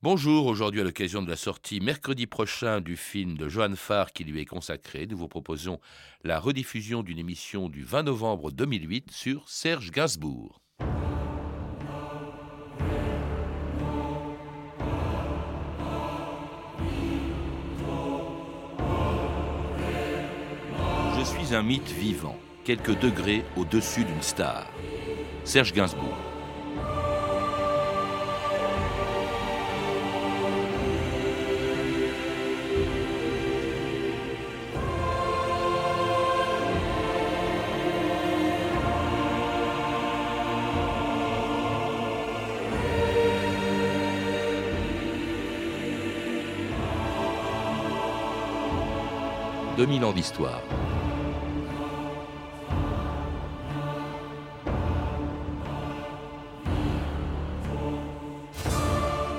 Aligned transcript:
Bonjour, 0.00 0.46
aujourd'hui 0.46 0.80
à 0.80 0.84
l'occasion 0.84 1.22
de 1.22 1.28
la 1.28 1.34
sortie 1.34 1.80
mercredi 1.80 2.28
prochain 2.28 2.80
du 2.80 2.96
film 2.96 3.36
de 3.36 3.48
Johan 3.48 3.74
Farr 3.74 4.12
qui 4.12 4.22
lui 4.22 4.40
est 4.40 4.44
consacré, 4.44 5.08
nous 5.08 5.16
vous 5.16 5.26
proposons 5.26 5.80
la 6.22 6.38
rediffusion 6.38 7.02
d'une 7.02 7.18
émission 7.18 7.68
du 7.68 7.82
20 7.82 8.04
novembre 8.04 8.52
2008 8.52 9.10
sur 9.10 9.48
Serge 9.48 9.90
Gainsbourg. 9.90 10.60
Je 21.18 21.24
suis 21.24 21.56
un 21.56 21.64
mythe 21.64 21.90
vivant, 21.90 22.38
quelques 22.64 22.96
degrés 23.00 23.44
au-dessus 23.56 24.04
d'une 24.04 24.22
star. 24.22 24.64
Serge 25.42 25.72
Gainsbourg. 25.72 26.37
2000 49.78 50.04
ans 50.04 50.12
d'histoire. 50.12 50.60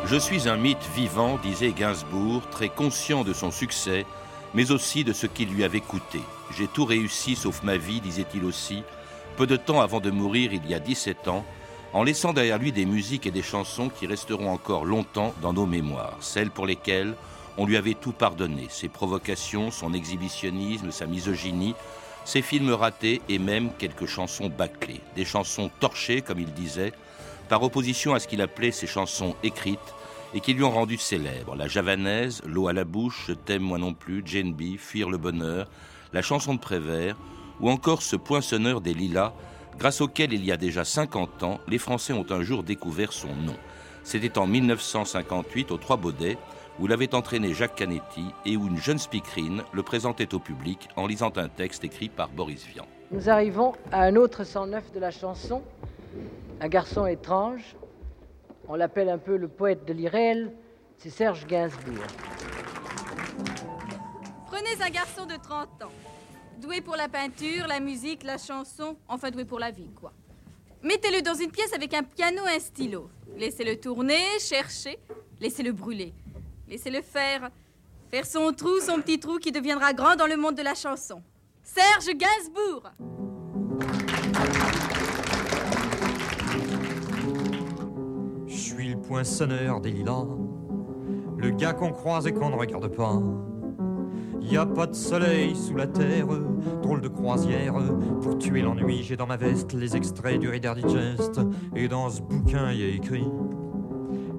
Je 0.06 0.16
suis 0.16 0.48
un 0.48 0.56
mythe 0.56 0.78
vivant, 0.96 1.38
disait 1.44 1.74
Gainsbourg, 1.74 2.44
très 2.52 2.70
conscient 2.70 3.26
de 3.26 3.34
son 3.34 3.52
succès, 3.52 4.06
mais 4.54 4.72
aussi 4.72 5.04
de 5.04 5.12
ce 5.12 5.28
qu'il 5.28 5.50
lui 5.50 5.66
avait 5.66 5.82
coûté. 5.82 6.22
J'ai 6.58 6.68
tout 6.68 6.86
réussi 6.86 7.36
sauf 7.36 7.62
ma 7.64 7.76
vie, 7.76 8.00
disait-il 8.00 8.46
aussi, 8.46 8.84
peu 9.36 9.46
de 9.46 9.58
temps 9.58 9.82
avant 9.82 10.00
de 10.00 10.10
mourir 10.10 10.54
il 10.54 10.66
y 10.70 10.74
a 10.74 10.80
17 10.80 11.28
ans, 11.28 11.44
en 11.92 12.04
laissant 12.04 12.32
derrière 12.32 12.60
lui 12.60 12.72
des 12.72 12.86
musiques 12.86 13.28
et 13.28 13.32
des 13.32 13.44
chansons 13.44 13.90
qui 13.90 14.08
resteront 14.08 14.50
encore 14.50 14.86
longtemps 14.86 15.34
dans 15.42 15.52
nos 15.52 15.66
mémoires, 15.66 16.16
celles 16.22 16.50
pour 16.50 16.66
lesquelles 16.66 17.14
on 17.60 17.66
lui 17.66 17.76
avait 17.76 17.94
tout 17.94 18.14
pardonné, 18.14 18.68
ses 18.70 18.88
provocations, 18.88 19.70
son 19.70 19.94
exhibitionnisme, 19.94 20.92
sa 20.92 21.06
misogynie, 21.06 21.76
ses 22.24 22.42
films 22.42 22.72
ratés 22.72 23.22
et 23.28 23.38
même 23.38 23.72
quelques 23.78 24.06
chansons 24.06 24.48
bâclées, 24.48 25.02
des 25.18 25.26
chansons 25.26 25.70
torchées, 25.82 26.22
comme 26.22 26.40
il 26.40 26.54
disait, 26.54 26.94
par 27.50 27.62
opposition 27.62 28.14
à 28.14 28.20
ce 28.20 28.30
qu'il 28.30 28.42
appelait 28.42 28.72
ses 28.72 28.88
chansons 28.88 29.36
écrites 29.44 29.94
et 30.34 30.40
qui 30.40 30.54
lui 30.54 30.64
ont 30.64 30.72
rendu 30.72 30.98
célèbre. 30.98 31.58
La 31.58 31.68
javanaise, 31.68 32.42
L'eau 32.46 32.70
à 32.70 32.74
la 32.74 32.86
bouche, 32.86 33.26
Je 33.28 33.34
t'aime 33.34 33.64
moi 33.64 33.78
non 33.78 33.94
plus, 33.94 34.24
Jane 34.26 34.54
B, 34.54 34.78
Fuir 34.78 35.10
le 35.10 35.18
bonheur, 35.18 35.68
la 36.14 36.22
chanson 36.22 36.54
de 36.54 36.60
Prévert, 36.60 37.18
ou 37.60 37.70
encore 37.70 38.04
ce 38.04 38.16
poinçonneur 38.16 38.80
des 38.80 38.94
lilas, 38.94 39.34
grâce 39.78 40.00
auquel 40.00 40.32
il 40.32 40.46
y 40.46 40.54
a 40.54 40.58
déjà 40.58 40.86
50 40.86 41.44
ans, 41.44 41.60
les 41.68 41.78
Français 41.78 42.14
ont 42.14 42.26
un 42.30 42.42
jour 42.42 42.64
découvert 42.64 43.12
son 43.12 43.36
nom. 43.36 43.58
C'était 44.06 44.38
en 44.38 44.48
1958 44.48 45.72
aux 45.72 45.78
Trois 45.78 45.98
Baudets, 45.98 46.38
où 46.80 46.88
l'avait 46.88 47.14
entraîné 47.14 47.54
Jacques 47.54 47.76
Canetti 47.76 48.26
et 48.46 48.56
où 48.56 48.68
une 48.68 48.78
jeune 48.78 48.98
speakerine 48.98 49.64
le 49.74 49.84
présentait 49.84 50.34
au 50.34 50.40
public 50.40 50.90
en 50.96 51.08
lisant 51.08 51.34
un 51.36 51.50
texte 51.50 51.84
écrit 51.84 52.10
par 52.10 52.30
Boris 52.30 52.66
Vian. 52.66 52.88
Nous 53.12 53.30
arrivons 53.30 53.74
à 53.92 54.04
un 54.04 54.16
autre 54.16 54.44
109 54.44 54.92
de 54.94 55.00
la 55.00 55.12
chanson, 55.12 55.62
un 56.62 56.68
garçon 56.68 57.06
étrange. 57.06 57.76
On 58.68 58.76
l'appelle 58.76 59.10
un 59.10 59.18
peu 59.18 59.36
le 59.36 59.48
poète 59.48 59.86
de 59.86 59.94
l'irréel, 59.94 60.54
c'est 60.98 61.10
Serge 61.10 61.46
Gainsbourg. 61.48 62.06
Prenez 64.46 64.82
un 64.82 64.90
garçon 64.90 65.26
de 65.26 65.36
30 65.36 65.84
ans, 65.84 65.92
doué 66.62 66.82
pour 66.82 66.96
la 66.96 67.10
peinture, 67.10 67.68
la 67.68 67.80
musique, 67.80 68.24
la 68.24 68.38
chanson, 68.38 68.96
enfin 69.08 69.32
doué 69.32 69.44
pour 69.44 69.60
la 69.60 69.72
vie, 69.72 69.90
quoi. 70.00 70.14
Mettez-le 70.82 71.22
dans 71.22 71.34
une 71.34 71.52
pièce 71.52 71.74
avec 71.74 71.94
un 71.94 72.04
piano 72.04 72.42
et 72.48 72.56
un 72.56 72.60
stylo. 72.60 73.10
Laissez-le 73.36 73.78
tourner, 73.78 74.24
chercher, 74.40 74.98
laissez-le 75.42 75.74
brûler. 75.74 76.14
Laissez-le 76.70 77.02
faire. 77.02 77.50
Faire 78.12 78.26
son 78.26 78.52
trou, 78.54 78.80
son 78.80 79.02
petit 79.02 79.20
trou 79.20 79.38
qui 79.38 79.52
deviendra 79.52 79.94
grand 79.94 80.16
dans 80.16 80.28
le 80.28 80.38
monde 80.38 80.56
de 80.56 80.62
la 80.62 80.76
chanson. 80.76 81.22
Serge 81.64 82.16
Gainsbourg 82.16 82.92
Je 88.48 88.56
suis 88.56 88.90
le 88.90 89.02
poinçonneur 89.02 89.82
des 89.82 89.92
lilas, 89.92 90.26
le 91.38 91.50
gars 91.52 91.74
qu'on 91.74 91.92
croise 91.92 92.28
et 92.28 92.34
qu'on 92.34 92.50
ne 92.50 92.56
regarde 92.56 92.88
pas. 92.88 93.20
Y 94.42 94.58
a 94.58 94.66
pas 94.66 94.88
de 94.88 94.96
soleil 94.96 95.56
sous 95.56 95.76
la 95.76 95.88
terre, 95.88 96.28
drôle 96.82 97.02
de 97.02 97.08
croisière. 97.08 97.76
Pour 98.22 98.38
tuer 98.38 98.62
l'ennui, 98.62 99.04
j'ai 99.04 99.16
dans 99.16 99.28
ma 99.28 99.38
veste 99.38 99.74
les 99.74 99.96
extraits 99.96 100.40
du 100.40 100.50
Reader 100.50 100.74
Digest. 100.76 101.40
Et 101.76 101.88
dans 101.88 102.10
ce 102.10 102.22
bouquin, 102.22 102.72
y 102.72 102.84
a 102.84 102.88
écrit 102.88 103.28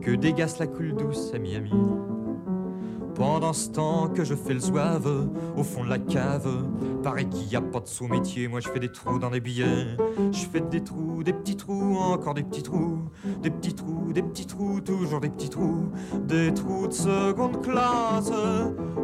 que 0.00 0.12
dégasse 0.12 0.58
la 0.58 0.66
coule 0.66 0.94
douce 0.96 1.32
à 1.34 1.38
Miami. 1.38 1.72
Pendant 3.14 3.52
ce 3.52 3.68
temps 3.68 4.08
que 4.08 4.24
je 4.24 4.34
fais 4.34 4.54
le 4.54 4.60
zouave 4.60 5.28
au 5.56 5.62
fond 5.62 5.84
de 5.84 5.90
la 5.90 5.98
cave, 5.98 6.48
paraît 7.02 7.26
qu'il 7.26 7.46
n'y 7.48 7.56
a 7.56 7.60
pas 7.60 7.80
de 7.80 7.86
sous-métier. 7.88 8.48
Moi 8.48 8.60
je 8.60 8.68
fais 8.68 8.80
des 8.80 8.90
trous 8.90 9.18
dans 9.18 9.30
des 9.30 9.40
billets. 9.40 9.96
Je 10.32 10.46
fais 10.46 10.60
des 10.60 10.82
trous, 10.82 11.22
des 11.22 11.32
petits 11.32 11.56
trous, 11.56 11.96
encore 11.98 12.34
des 12.34 12.42
petits 12.42 12.62
trous. 12.62 12.98
Des 13.42 13.50
petits 13.50 13.74
trous, 13.74 14.12
des 14.12 14.22
petits 14.22 14.46
trous, 14.46 14.80
toujours 14.80 15.20
des 15.20 15.28
petits 15.28 15.50
trous. 15.50 15.90
Des 16.26 16.52
trous 16.54 16.88
de 16.88 16.92
seconde 16.92 17.62
classe, 17.62 18.32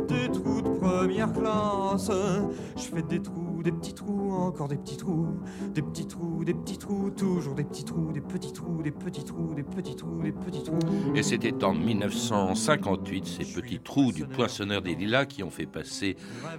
des 0.09 0.31
trous 0.33 0.63
de 0.63 0.79
première 0.79 1.33
classe. 1.33 2.11
Je 2.77 2.83
fais 2.83 3.03
des 3.03 3.21
trous, 3.21 3.46
des 3.67 3.73
petits 3.73 3.95
trous, 3.95 4.33
encore 4.33 4.69
des 4.69 4.77
petits 4.77 4.97
trous. 4.97 5.27
Des 5.75 5.83
petits 5.83 6.07
trous, 6.07 6.45
des 6.45 6.55
petits 6.55 6.79
trous, 6.79 7.11
toujours 7.11 7.55
des 7.57 7.65
petits 7.65 7.85
trous, 7.85 8.13
des 8.13 8.21
petits 8.21 8.53
trous, 8.53 8.81
des 8.81 8.93
petits 8.93 9.25
trous, 9.25 9.55
des 9.57 9.65
petits 9.65 9.97
trous, 9.97 10.23
des 10.23 10.31
petits 10.31 10.63
trous. 10.63 10.79
Et 11.17 11.25
c'était 11.25 11.65
en 11.65 11.75
1958 11.75 13.27
ces 13.27 13.61
petits 13.61 13.81
trous 13.81 14.13
du 14.13 14.25
poinçonneur 14.25 14.83
des 14.83 14.95
lilas 14.95 15.27
qui 15.27 15.43
ont 15.43 15.51
fait 15.51 15.67
passer 15.67 16.17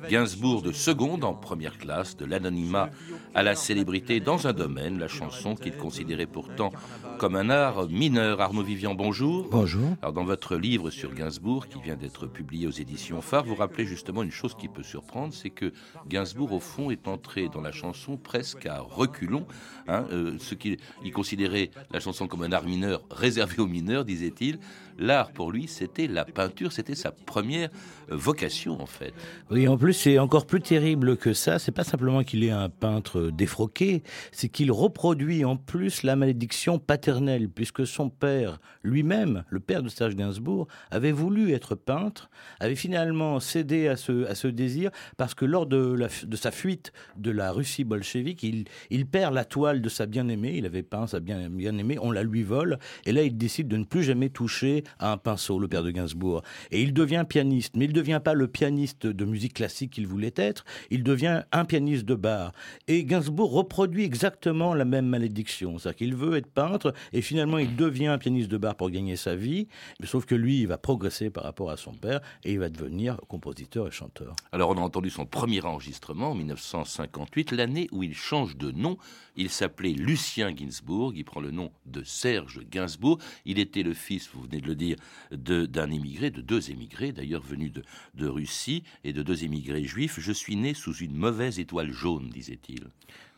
Gainsbourg 0.10 0.62
de 0.62 0.74
seconde 0.74 1.24
en 1.24 1.34
première 1.34 1.78
classe, 1.78 2.18
de 2.18 2.26
l'anonymat 2.26 2.90
à 3.34 3.42
la 3.42 3.56
célébrité 3.56 4.20
dans 4.20 4.46
un 4.46 4.54
domaine, 4.54 5.00
la 5.00 5.08
chanson 5.08 5.56
qu'il 5.56 5.78
considérait 5.78 6.26
pourtant 6.26 6.72
comme 7.20 7.38
un 7.38 7.50
art 7.50 7.88
mineur. 7.88 8.42
Arnaud 8.42 8.64
Vivian, 8.64 8.96
bonjour. 8.96 9.48
Bonjour. 9.50 9.96
Alors 10.02 10.12
dans 10.12 10.26
votre 10.26 10.58
livre 10.58 10.90
sur 10.90 11.14
Gainsbourg, 11.14 11.68
qui 11.68 11.80
vient 11.80 11.96
d'être 11.96 12.28
publié 12.28 12.68
aux 12.68 12.72
éditions 12.72 13.22
Phare, 13.22 13.46
vous 13.46 13.56
rappelez 13.56 13.86
justement 13.86 14.24
une 14.24 14.32
chose 14.32 14.56
qui 14.56 14.68
peut 14.68 14.84
surprendre, 14.84 15.34
c'est 15.34 15.52
que 15.52 15.72
Gainsbourg, 16.10 16.52
au 16.52 16.60
fond, 16.60 16.92
est 16.92 16.97
entré 17.06 17.50
dans 17.50 17.62
la 17.62 17.72
chanson 17.72 18.18
presque 18.18 18.66
à 18.66 18.80
reculons. 18.80 19.46
Hein, 19.88 20.06
euh, 20.12 20.38
ce 20.40 20.56
qu'il 20.56 20.78
il 21.04 21.12
considérait 21.12 21.72
la 21.92 22.00
chanson 22.00 22.28
comme 22.28 22.44
un 22.44 22.52
art 22.52 22.64
mineur 22.64 23.04
réservé 23.10 23.60
aux 23.60 23.68
mineurs, 23.68 24.06
disait-il. 24.06 24.60
L'art, 25.00 25.32
pour 25.32 25.52
lui, 25.52 25.68
c'était 25.68 26.08
la 26.08 26.26
peinture, 26.26 26.72
c'était 26.72 26.96
sa 26.96 27.12
première 27.12 27.70
euh, 28.12 28.16
vocation, 28.16 28.82
en 28.82 28.88
fait. 28.88 29.14
Oui, 29.52 29.68
en 29.68 29.78
plus, 29.78 29.94
c'est 29.94 30.18
encore 30.18 30.48
plus 30.48 30.60
terrible 30.60 31.18
que 31.18 31.34
ça. 31.34 31.60
C'est 31.60 31.72
pas 31.72 31.84
simplement 31.84 32.24
qu'il 32.24 32.44
est 32.44 32.52
un 32.52 32.70
peintre 32.70 33.30
défroqué, 33.30 34.02
c'est 34.32 34.50
qu'il 34.50 34.72
reproduit 34.72 35.46
en 35.46 35.56
plus 35.56 36.02
la 36.02 36.16
malédiction 36.16 36.80
paternelle, 36.80 37.48
puisque 37.48 37.86
son 37.86 38.10
père 38.10 38.60
lui-même, 38.82 39.44
le 39.50 39.60
père 39.60 39.84
de 39.84 39.90
Serge 39.90 40.16
Gainsbourg, 40.16 40.68
avait 40.90 41.12
voulu 41.12 41.52
être 41.52 41.76
peintre, 41.76 42.30
avait 42.60 42.76
finalement 42.76 43.40
cédé 43.40 43.88
à 43.88 43.98
ce, 43.98 44.48
désir, 44.48 44.90
parce 45.18 45.36
que 45.36 45.46
lors 45.46 45.68
de 45.68 46.08
sa 46.36 46.52
fuite 46.52 46.87
de 47.18 47.32
la 47.32 47.52
Russie 47.52 47.84
bolchevique, 47.84 48.44
il, 48.44 49.06
perd 49.08 49.34
la 49.34 49.46
toile 49.46 49.82
de 49.82 49.90
sa 49.90 50.06
bien-aimée, 50.06 50.56
il 50.58 50.66
avait 50.66 50.84
peint 50.84 51.08
sa 51.08 51.20
bien-aimée, 51.20 51.98
on 52.02 52.12
la 52.12 52.24
lui 52.24 52.44
vole, 52.44 52.80
et 53.06 53.12
là 53.12 53.24
il 53.24 53.38
décide 53.38 53.68
de 53.68 53.78
ne 53.78 53.84
plus 53.84 54.04
jamais 54.04 54.30
toucher 54.30 54.84
à 55.00 55.12
un 55.12 55.18
pinceau, 55.18 55.60
le 55.60 55.68
père 55.68 55.84
de 55.84 55.92
Gainsbourg. 55.92 56.42
Et 56.72 56.82
il 56.82 56.94
devient 56.94 57.26
pianiste, 57.28 57.76
mais 57.76 57.86
il 57.86 57.90
ne 57.90 57.96
devient 57.96 58.22
pas 58.24 58.34
le 58.34 58.48
pianiste 58.48 59.08
de 59.08 59.26
musique 59.26 59.54
classique 59.54 59.92
qu'il 59.92 60.08
voulait 60.08 60.34
être, 60.36 60.66
il 60.90 61.04
devient 61.04 61.44
un 61.52 61.66
pianiste 61.66 62.06
de 62.06 62.16
bar. 62.16 62.52
Et 62.88 63.04
Gainsbourg 63.06 63.52
reproduit 63.52 64.04
exactement 64.04 64.74
la 64.74 64.86
même 64.86 65.08
malédiction, 65.08 65.78
c'est-à-dire 65.78 65.98
qu'il 65.98 66.16
veut 66.16 66.38
être 66.38 66.52
peintre, 66.52 66.94
et 67.14 67.22
finalement 67.22 67.58
il 67.58 67.76
devient 67.76 68.08
un 68.08 68.18
pianiste 68.18 68.50
de 68.50 68.58
bar 68.58 68.76
pour 68.76 68.90
gagner 68.90 69.16
sa 69.16 69.36
vie, 69.36 69.68
sauf 70.04 70.26
que 70.26 70.36
lui, 70.36 70.62
il 70.62 70.68
va 70.68 70.78
progresser 70.78 71.30
par 71.30 71.44
rapport 71.44 71.72
à 71.72 71.78
son 71.78 71.94
père, 71.94 72.22
et 72.44 72.54
il 72.54 72.60
va 72.60 72.70
devenir 72.70 73.18
compositeur 73.28 73.88
et 73.88 73.92
chanteur. 73.92 74.36
Alors 74.52 74.70
on 74.70 74.78
a 74.78 74.82
entendu 74.82 75.10
son 75.10 75.26
premier 75.26 75.62
enregistrement 75.64 76.32
en 76.32 76.36
1958, 76.68 77.52
l'année 77.54 77.88
où 77.92 78.04
il 78.04 78.14
change 78.14 78.58
de 78.58 78.72
nom. 78.72 78.98
Il 79.36 79.50
s'appelait 79.50 79.94
Lucien 79.94 80.52
Gainsbourg, 80.52 81.14
il 81.16 81.24
prend 81.24 81.40
le 81.40 81.52
nom 81.52 81.72
de 81.86 82.04
Serge 82.04 82.62
Gainsbourg. 82.70 83.20
Il 83.46 83.60
était 83.60 83.84
le 83.84 83.94
fils, 83.94 84.30
vous 84.34 84.42
venez 84.42 84.60
de 84.60 84.68
le 84.68 84.76
dire 84.76 84.98
d'un 85.32 85.92
immigré, 85.92 86.32
de 86.32 86.42
deux 86.42 86.72
émigrés 86.72 87.12
d'ailleurs 87.12 87.44
venus 87.44 87.72
de, 87.72 87.84
de 88.16 88.28
Russie 88.28 88.84
et 89.04 89.14
de 89.14 89.22
deux 89.22 89.44
émigrés 89.44 89.84
juifs. 89.84 90.20
Je 90.20 90.32
suis 90.32 90.56
né 90.56 90.74
sous 90.74 90.96
une 90.96 91.16
mauvaise 91.16 91.60
étoile 91.60 91.92
jaune, 91.92 92.30
disait-il. 92.30 92.88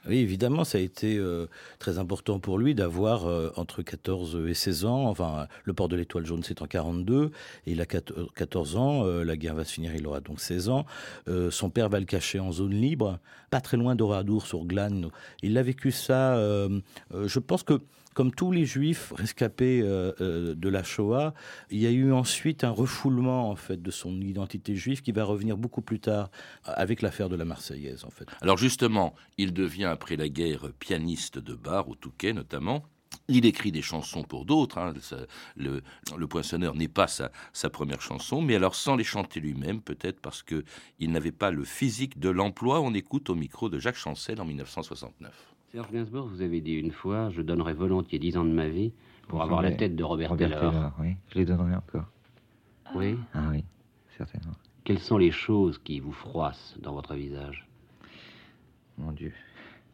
Oui, 0.08 0.20
évidemment, 0.20 0.64
ça 0.64 0.78
a 0.78 0.82
été 0.82 1.18
euh, 1.18 1.48
très 1.78 2.00
important 2.00 2.40
pour 2.40 2.58
lui 2.58 2.74
d'avoir 2.74 3.28
euh, 3.28 3.52
entre 3.58 3.82
14 3.82 4.40
et 4.48 4.54
16 4.54 4.86
ans, 4.86 5.06
enfin, 5.08 5.48
le 5.66 5.74
port 5.74 5.90
de 5.90 5.98
l'étoile 5.98 6.26
jaune 6.26 6.42
c'est 6.42 6.62
en 6.62 6.68
42, 6.68 7.32
et 7.68 7.72
il 7.72 7.82
a 7.82 7.86
14 7.86 8.78
ans, 8.78 9.06
euh, 9.06 9.26
la 9.26 9.36
guerre 9.36 9.56
va 9.56 9.66
se 9.66 9.74
finir, 9.74 9.94
il 9.94 10.08
aura 10.08 10.22
donc 10.22 10.40
16 10.40 10.70
ans. 10.70 10.86
son 11.52 11.70
père 11.70 11.90
va 11.90 12.00
le 12.00 12.06
cacher 12.06 12.40
en 12.40 12.52
zone 12.52 12.74
libre, 12.74 13.20
pas 13.50 13.60
très 13.60 13.76
loin 13.76 13.96
d'Oradour 13.96 14.48
sur 14.48 14.66
Glane. 14.66 15.10
Il 15.44 15.58
a 15.58 15.64
vécu 15.64 15.92
ça, 15.92 16.36
je 16.38 17.40
pense 17.40 17.64
que 17.64 17.82
comme 18.14 18.34
tous 18.34 18.52
les 18.52 18.66
juifs 18.66 19.14
rescapés 19.16 19.82
euh, 19.82 20.12
euh, 20.22 20.56
de 20.56 20.70
la 20.70 20.84
Shoah, 20.84 21.34
il 21.70 21.80
y 21.80 21.88
a 21.88 21.92
eu 21.92 22.12
ensuite 22.12 22.64
un 22.64 22.72
refoulement 22.72 23.50
en 23.50 23.56
fait 23.56 23.82
de 23.82 23.92
son 23.92 24.20
identité 24.22 24.76
juive 24.76 25.02
qui 25.02 25.12
va 25.12 25.24
revenir 25.24 25.58
beaucoup 25.58 25.82
plus 25.82 26.00
tard 26.00 26.30
avec 26.64 27.02
l'affaire 27.02 27.30
de 27.30 27.36
la 27.36 27.46
Marseillaise 27.46 28.04
en 28.06 28.10
fait. 28.10 28.26
Alors 28.42 28.58
justement, 28.58 29.16
il 29.38 29.54
devient 29.54 29.86
après 29.86 30.16
la 30.16 30.30
guerre 30.30 30.72
pianiste 30.80 31.40
de 31.40 31.56
bar 31.56 31.90
au 31.90 31.96
Touquet 31.96 32.34
notamment. 32.34 32.84
Il 33.28 33.46
écrit 33.46 33.72
des 33.72 33.82
chansons 33.82 34.24
pour 34.24 34.46
d'autres. 34.46 34.78
Hein. 34.78 34.94
Le, 35.56 35.82
Poinçonneur 36.28 36.76
n'est 36.76 36.88
pas 36.88 37.08
sa, 37.08 37.32
sa, 37.54 37.70
première 37.70 38.02
chanson, 38.02 38.42
mais 38.42 38.56
alors 38.56 38.76
sans 38.76 38.96
les 38.96 39.04
chanter 39.04 39.40
lui-même, 39.40 39.82
peut-être 39.82 40.20
parce 40.20 40.44
qu'il 40.44 41.12
n'avait 41.12 41.32
pas 41.32 41.50
le 41.52 41.64
physique 41.64 42.20
de 42.20 42.30
l'emploi. 42.30 42.82
On 42.82 42.94
écoute 42.94 43.30
au 43.30 43.36
micro 43.36 43.70
de 43.70 43.80
Jacques 43.80 43.96
Chancel 43.96 44.42
en 44.42 44.46
1969. 44.46 45.56
Serge 45.72 45.92
Gainsbourg, 45.92 46.28
vous 46.28 46.42
avez 46.42 46.62
dit 46.62 46.74
une 46.74 46.92
fois, 46.92 47.30
je 47.30 47.42
donnerais 47.42 47.74
volontiers 47.74 48.18
dix 48.18 48.38
ans 48.38 48.44
de 48.46 48.52
ma 48.52 48.68
vie 48.68 48.92
pour 49.28 49.44
avoir 49.44 49.62
la 49.62 49.72
tête 49.72 49.96
de 49.96 50.04
Robert, 50.04 50.30
Taylor. 50.36 50.94
Oui, 51.00 51.16
je 51.30 51.36
les 51.40 51.46
donnerai 51.46 51.76
encore. 51.76 52.06
Oui 52.96 53.16
Ah 53.36 53.50
oui, 53.52 53.64
certainement. 54.18 54.56
Quelles 54.84 55.00
sont 55.00 55.20
les 55.20 55.30
choses 55.30 55.78
qui 55.78 56.00
vous 56.00 56.12
froissent 56.12 56.76
dans 56.82 56.94
votre 56.94 57.14
visage? 57.14 57.68
Mon 58.98 59.12
Dieu, 59.12 59.32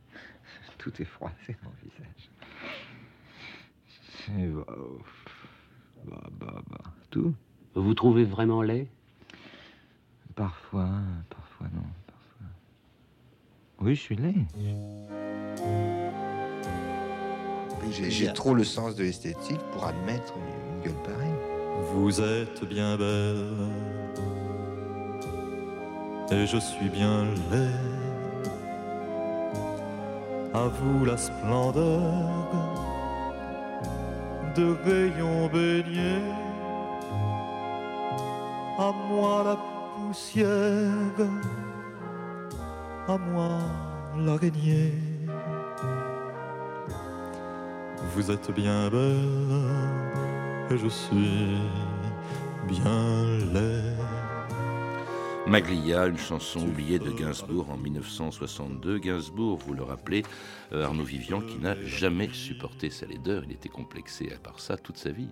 tout 0.78 0.94
est 1.02 1.06
froissé 1.06 1.58
dans 1.62 1.70
mon 1.70 1.76
visage. 1.84 2.30
Bah, 6.06 6.30
bah, 6.30 6.30
bah, 6.40 6.62
bah, 6.70 6.92
tout? 7.10 7.34
Vous 7.74 7.84
vous 7.84 7.94
trouvez 7.94 8.24
vraiment 8.24 8.62
laid? 8.62 8.88
Parfois, 10.36 10.90
parfois 11.30 11.68
non. 11.74 11.84
Oui, 13.82 13.96
je 13.96 14.02
suis 14.02 14.16
laid. 14.16 14.34
J'ai 17.92 18.34
trop 18.34 18.54
le 18.54 18.64
sens 18.64 18.96
de 18.96 19.04
l'esthétique 19.04 19.60
pour 19.72 19.86
admettre 19.86 20.34
une 20.38 20.82
gueule 20.84 21.02
pareille. 21.04 21.34
Vous 21.94 22.22
êtes 22.22 22.64
bien 22.66 22.98
belle 22.98 23.70
et 26.32 26.48
je 26.48 26.58
suis 26.58 26.90
bien 26.90 27.26
laid. 27.52 27.70
À 30.54 30.68
vous 30.68 31.06
la 31.06 31.18
splendeur 31.18 32.48
de 34.56 34.76
rayons 34.86 35.48
baignés, 35.48 36.32
à 38.80 38.92
moi 39.10 39.44
la 39.44 39.58
poussière, 39.96 41.30
à 43.08 43.18
moi 43.18 43.60
l'araignée. 44.18 44.94
Vous 48.16 48.32
êtes 48.32 48.52
bien 48.52 48.90
belle 48.90 50.72
et 50.72 50.78
je 50.78 50.88
suis 50.88 51.58
bien 52.68 53.26
laid. 53.54 53.95
Maglia, 55.48 56.08
une 56.08 56.18
chanson 56.18 56.60
oubliée 56.62 56.98
de 56.98 57.12
Gainsbourg 57.12 57.70
en 57.70 57.78
1962. 57.78 58.98
Gainsbourg, 58.98 59.60
vous 59.60 59.76
le 59.76 59.84
rappelez, 59.84 60.24
euh, 60.74 60.86
Arnaud 60.86 61.04
Vivian, 61.04 61.40
qui 61.40 61.60
n'a 61.60 61.76
jamais 61.86 62.30
supporté 62.34 62.90
sa 62.90 63.06
laideur. 63.06 63.44
Il 63.46 63.52
était 63.52 63.70
complexé 63.70 64.34
à 64.34 64.40
part 64.40 64.60
ça 64.60 64.76
toute 64.76 64.98
sa 64.98 65.12
vie. 65.12 65.28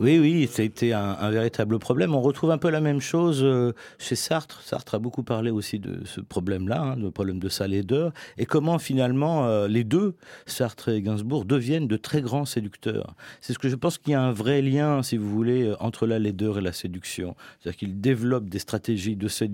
Oui, 0.00 0.18
oui, 0.18 0.46
ça 0.52 0.60
a 0.60 0.66
été 0.66 0.92
un, 0.92 1.30
véritable 1.30 1.78
problème. 1.78 2.14
On 2.14 2.20
retrouve 2.20 2.50
un 2.50 2.58
peu 2.58 2.68
la 2.68 2.82
même 2.82 3.00
chose 3.00 3.40
euh, 3.42 3.72
chez 3.98 4.16
Sartre. 4.16 4.60
Sartre 4.60 4.96
a 4.96 4.98
beaucoup 4.98 5.22
parlé 5.22 5.50
aussi 5.50 5.78
de 5.78 6.04
ce 6.04 6.20
problème-là, 6.20 6.82
hein, 6.82 6.96
le 6.96 7.10
problème 7.10 7.38
de 7.38 7.48
sa 7.48 7.66
laideur, 7.66 8.12
et 8.36 8.44
comment 8.44 8.78
finalement 8.78 9.46
euh, 9.46 9.66
les 9.66 9.82
deux, 9.82 10.14
Sartre 10.44 10.90
et 10.90 11.00
Gainsbourg, 11.00 11.46
deviennent 11.46 11.88
de 11.88 11.96
très 11.96 12.20
grands 12.20 12.44
séducteurs. 12.44 13.14
C'est 13.40 13.54
ce 13.54 13.58
que 13.58 13.70
je 13.70 13.76
pense 13.76 13.96
qu'il 13.96 14.12
y 14.12 14.14
a 14.14 14.20
un 14.20 14.32
vrai 14.32 14.60
lien, 14.60 15.02
si 15.02 15.16
vous 15.16 15.30
voulez, 15.30 15.72
entre 15.80 16.06
la 16.06 16.18
laideur 16.18 16.58
et 16.58 16.62
la 16.62 16.72
séduction. 16.74 17.34
C'est-à-dire 17.58 17.78
qu'ils 17.78 18.00
développent 18.02 18.50
des 18.50 18.58
stratégies 18.58 19.16
de 19.16 19.26
séduction 19.26 19.53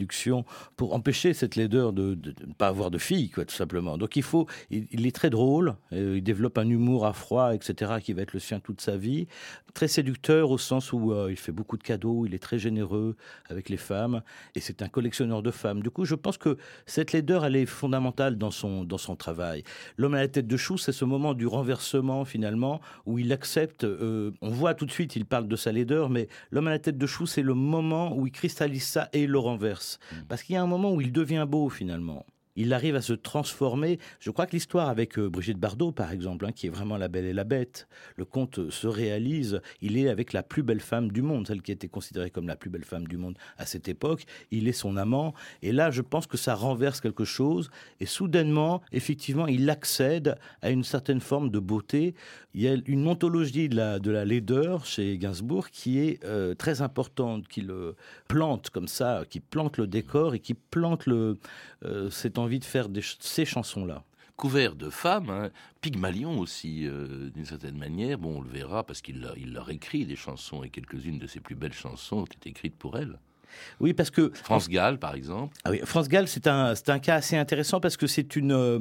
pour 0.76 0.94
empêcher 0.94 1.34
cette 1.34 1.56
laideur 1.56 1.92
de 1.92 2.18
ne 2.46 2.52
pas 2.52 2.68
avoir 2.68 2.90
de 2.90 2.98
fille, 2.98 3.30
quoi, 3.30 3.44
tout 3.44 3.54
simplement. 3.54 3.98
Donc 3.98 4.16
il 4.16 4.22
faut, 4.22 4.46
il, 4.70 5.06
est 5.06 5.14
très 5.14 5.30
drôle, 5.30 5.76
euh, 5.92 6.16
il 6.16 6.22
développe 6.22 6.58
un 6.58 6.68
humour 6.68 7.06
à 7.06 7.12
froid, 7.12 7.54
etc., 7.54 7.94
qui 8.02 8.12
va 8.12 8.22
être 8.22 8.32
le 8.32 8.40
sien 8.40 8.60
toute 8.60 8.80
sa 8.80 8.96
vie. 8.96 9.26
Très 9.74 9.88
séducteur 9.88 10.50
au 10.50 10.58
sens 10.58 10.92
où 10.92 11.12
euh, 11.12 11.28
il 11.30 11.36
fait 11.36 11.52
beaucoup 11.52 11.76
de 11.76 11.82
cadeaux, 11.82 12.26
il 12.26 12.34
est 12.34 12.38
très 12.38 12.58
généreux 12.58 13.16
avec 13.48 13.68
les 13.68 13.76
femmes, 13.76 14.22
et 14.54 14.60
c'est 14.60 14.82
un 14.82 14.88
collectionneur 14.88 15.42
de 15.42 15.50
femmes. 15.50 15.82
Du 15.82 15.90
coup, 15.90 16.04
je 16.04 16.14
pense 16.14 16.38
que 16.38 16.56
cette 16.86 17.12
laideur, 17.12 17.44
elle 17.44 17.56
est 17.56 17.66
fondamentale 17.66 18.36
dans 18.36 18.50
son, 18.50 18.84
dans 18.84 18.98
son 18.98 19.16
travail. 19.16 19.62
L'homme 19.96 20.14
à 20.14 20.20
la 20.20 20.28
tête 20.28 20.46
de 20.46 20.56
chou, 20.56 20.76
c'est 20.76 20.92
ce 20.92 21.04
moment 21.04 21.34
du 21.34 21.46
renversement, 21.46 22.24
finalement, 22.24 22.80
où 23.06 23.18
il 23.18 23.32
accepte, 23.32 23.84
euh, 23.84 24.32
on 24.40 24.50
voit 24.50 24.74
tout 24.74 24.86
de 24.86 24.90
suite, 24.92 25.16
il 25.16 25.24
parle 25.24 25.48
de 25.48 25.56
sa 25.56 25.72
laideur, 25.72 26.10
mais 26.10 26.28
l'homme 26.50 26.68
à 26.68 26.70
la 26.70 26.78
tête 26.78 26.98
de 26.98 27.06
chou, 27.06 27.26
c'est 27.26 27.42
le 27.42 27.54
moment 27.54 28.16
où 28.16 28.26
il 28.26 28.32
cristallise 28.32 28.84
ça 28.84 29.08
et 29.12 29.26
le 29.26 29.38
renverse. 29.38 29.89
Parce 30.28 30.42
qu'il 30.42 30.54
y 30.54 30.56
a 30.56 30.62
un 30.62 30.66
moment 30.66 30.92
où 30.92 31.00
il 31.00 31.12
devient 31.12 31.46
beau 31.48 31.68
finalement 31.68 32.24
il 32.60 32.74
arrive 32.74 32.94
à 32.94 33.00
se 33.00 33.14
transformer. 33.14 33.98
Je 34.20 34.30
crois 34.30 34.46
que 34.46 34.52
l'histoire 34.52 34.90
avec 34.90 35.18
euh, 35.18 35.30
Brigitte 35.30 35.58
Bardot, 35.58 35.92
par 35.92 36.12
exemple, 36.12 36.44
hein, 36.44 36.52
qui 36.52 36.66
est 36.66 36.70
vraiment 36.70 36.98
la 36.98 37.08
belle 37.08 37.24
et 37.24 37.32
la 37.32 37.44
bête, 37.44 37.88
le 38.16 38.26
conte 38.26 38.68
se 38.68 38.86
réalise. 38.86 39.62
Il 39.80 39.96
est 39.96 40.10
avec 40.10 40.34
la 40.34 40.42
plus 40.42 40.62
belle 40.62 40.80
femme 40.80 41.10
du 41.10 41.22
monde, 41.22 41.46
celle 41.46 41.62
qui 41.62 41.72
était 41.72 41.88
considérée 41.88 42.30
comme 42.30 42.46
la 42.46 42.56
plus 42.56 42.68
belle 42.68 42.84
femme 42.84 43.06
du 43.06 43.16
monde 43.16 43.38
à 43.56 43.64
cette 43.64 43.88
époque. 43.88 44.26
Il 44.50 44.68
est 44.68 44.72
son 44.72 44.98
amant. 44.98 45.32
Et 45.62 45.72
là, 45.72 45.90
je 45.90 46.02
pense 46.02 46.26
que 46.26 46.36
ça 46.36 46.54
renverse 46.54 47.00
quelque 47.00 47.24
chose. 47.24 47.70
Et 47.98 48.06
soudainement, 48.06 48.82
effectivement, 48.92 49.46
il 49.46 49.68
accède 49.70 50.36
à 50.60 50.70
une 50.70 50.84
certaine 50.84 51.20
forme 51.20 51.48
de 51.48 51.58
beauté. 51.58 52.14
Il 52.52 52.60
y 52.60 52.68
a 52.68 52.76
une 52.86 53.06
ontologie 53.06 53.70
de 53.70 53.76
la, 53.76 53.98
de 53.98 54.10
la 54.10 54.26
laideur 54.26 54.84
chez 54.84 55.16
Gainsbourg 55.16 55.70
qui 55.70 55.98
est 55.98 56.22
euh, 56.24 56.54
très 56.54 56.82
importante, 56.82 57.48
qui 57.48 57.62
le 57.62 57.94
plante 58.28 58.68
comme 58.68 58.88
ça, 58.88 59.22
qui 59.30 59.40
plante 59.40 59.78
le 59.78 59.86
décor 59.86 60.34
et 60.34 60.40
qui 60.40 60.54
plante 60.54 61.06
le, 61.06 61.38
euh, 61.84 62.10
de 62.58 62.64
faire 62.64 62.88
ces 63.20 63.44
chansons-là 63.44 64.04
couvert 64.40 64.74
de 64.74 64.88
femmes, 64.88 65.28
hein. 65.28 65.50
Pygmalion 65.82 66.38
aussi, 66.38 66.86
euh, 66.86 67.28
d'une 67.28 67.44
certaine 67.44 67.76
manière. 67.76 68.18
Bon, 68.18 68.38
on 68.38 68.40
le 68.40 68.48
verra 68.48 68.84
parce 68.84 69.02
qu'il 69.02 69.20
leur 69.20 69.68
écrit 69.68 70.06
des 70.06 70.16
chansons 70.16 70.64
et 70.64 70.70
quelques-unes 70.70 71.18
de 71.18 71.26
ses 71.26 71.40
plus 71.40 71.54
belles 71.54 71.74
chansons 71.74 72.20
ont 72.20 72.24
été 72.24 72.48
écrites 72.48 72.78
pour 72.78 72.96
elle. 72.96 73.18
Oui, 73.80 73.92
parce 73.94 74.10
que... 74.10 74.30
France 74.34 74.68
Gall, 74.68 74.98
par 74.98 75.14
exemple. 75.14 75.56
Ah 75.64 75.70
oui, 75.70 75.80
France 75.84 76.08
Gall, 76.08 76.28
c'est 76.28 76.46
un, 76.46 76.74
un 76.86 76.98
cas 76.98 77.16
assez 77.16 77.36
intéressant 77.36 77.80
parce 77.80 77.96
que 77.96 78.06
c'est 78.06 78.36
une... 78.36 78.52
Euh, 78.52 78.78